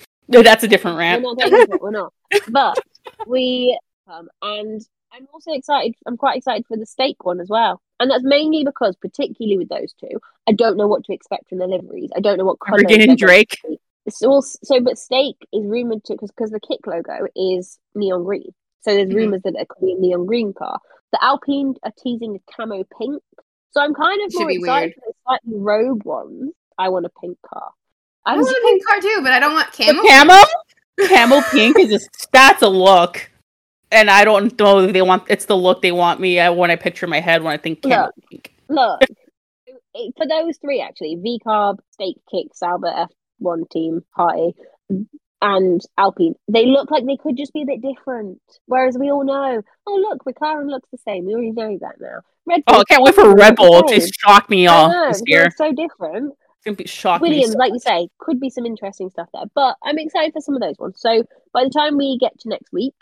[0.41, 1.83] that's a different we're not getting into it.
[1.83, 2.15] We're not.
[2.49, 2.79] But
[3.27, 4.81] we um, and
[5.13, 5.95] I'm also excited.
[6.07, 9.69] I'm quite excited for the Stake one as well, and that's mainly because, particularly with
[9.69, 10.19] those two,
[10.49, 12.11] I don't know what to expect from the liveries.
[12.17, 13.51] I don't know what they're and Drake.
[13.63, 13.79] to be.
[14.09, 14.41] So,
[14.81, 18.53] but Stake is rumored to because the kick logo is neon green.
[18.81, 19.15] So there's Mhm.
[19.15, 20.81] rumors that it could be a neon green car.
[21.13, 23.23] The Alpine are teasing a camo pink.
[23.71, 26.53] So I'm kind of Should more excited for the slightly rogue ones.
[26.79, 27.73] I want a pink car.
[28.25, 30.03] I I'm want a pink car too, but I don't want The camo.
[30.03, 30.43] camo,
[31.09, 31.99] camo pink is a,
[32.33, 33.31] that's a look,
[33.91, 35.25] and I don't know if they want.
[35.29, 36.39] It's the look they want me.
[36.41, 38.15] I when I picture my head when I think camo Look.
[38.31, 38.55] pink.
[38.69, 39.01] Look,
[40.17, 43.07] for those three actually, V Carb, Stake Kick, Sauber
[43.43, 44.55] F1 team, Party,
[45.43, 48.41] and Alpine, they look like they could just be a bit different.
[48.67, 51.27] Whereas we all know, oh look, McLaren looks the same.
[51.27, 52.21] We already know that now.
[52.47, 54.89] Red Oh, I Bull can't wait for looks Red Bull to shock me I all
[54.89, 55.49] know, this year.
[55.57, 56.35] so different.
[56.63, 57.31] It's gonna be shock me.
[57.31, 59.45] Williams, so like you say, could be some interesting stuff there.
[59.53, 60.95] But I'm excited for some of those ones.
[60.99, 62.95] So by the time we get to next week,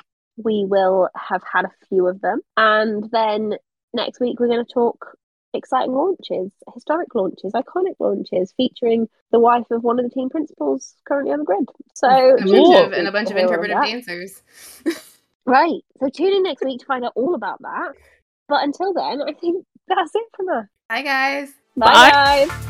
[0.42, 2.40] we will have had a few of them.
[2.56, 3.56] And then
[3.92, 5.14] next week, we're going to talk
[5.52, 10.94] exciting launches, historic launches, iconic launches, featuring the wife of one of the team principals
[11.06, 11.68] currently on the grid.
[11.94, 14.42] So, And a bunch of, and a bunch of to hear all interpretive dancers.
[15.46, 15.82] Right.
[15.98, 17.94] So tune in next week to find out all about that.
[18.48, 20.66] But until then, I think that's it from us.
[20.90, 21.50] Hi guys.
[21.76, 22.10] Bye, Bye.
[22.46, 22.69] guys.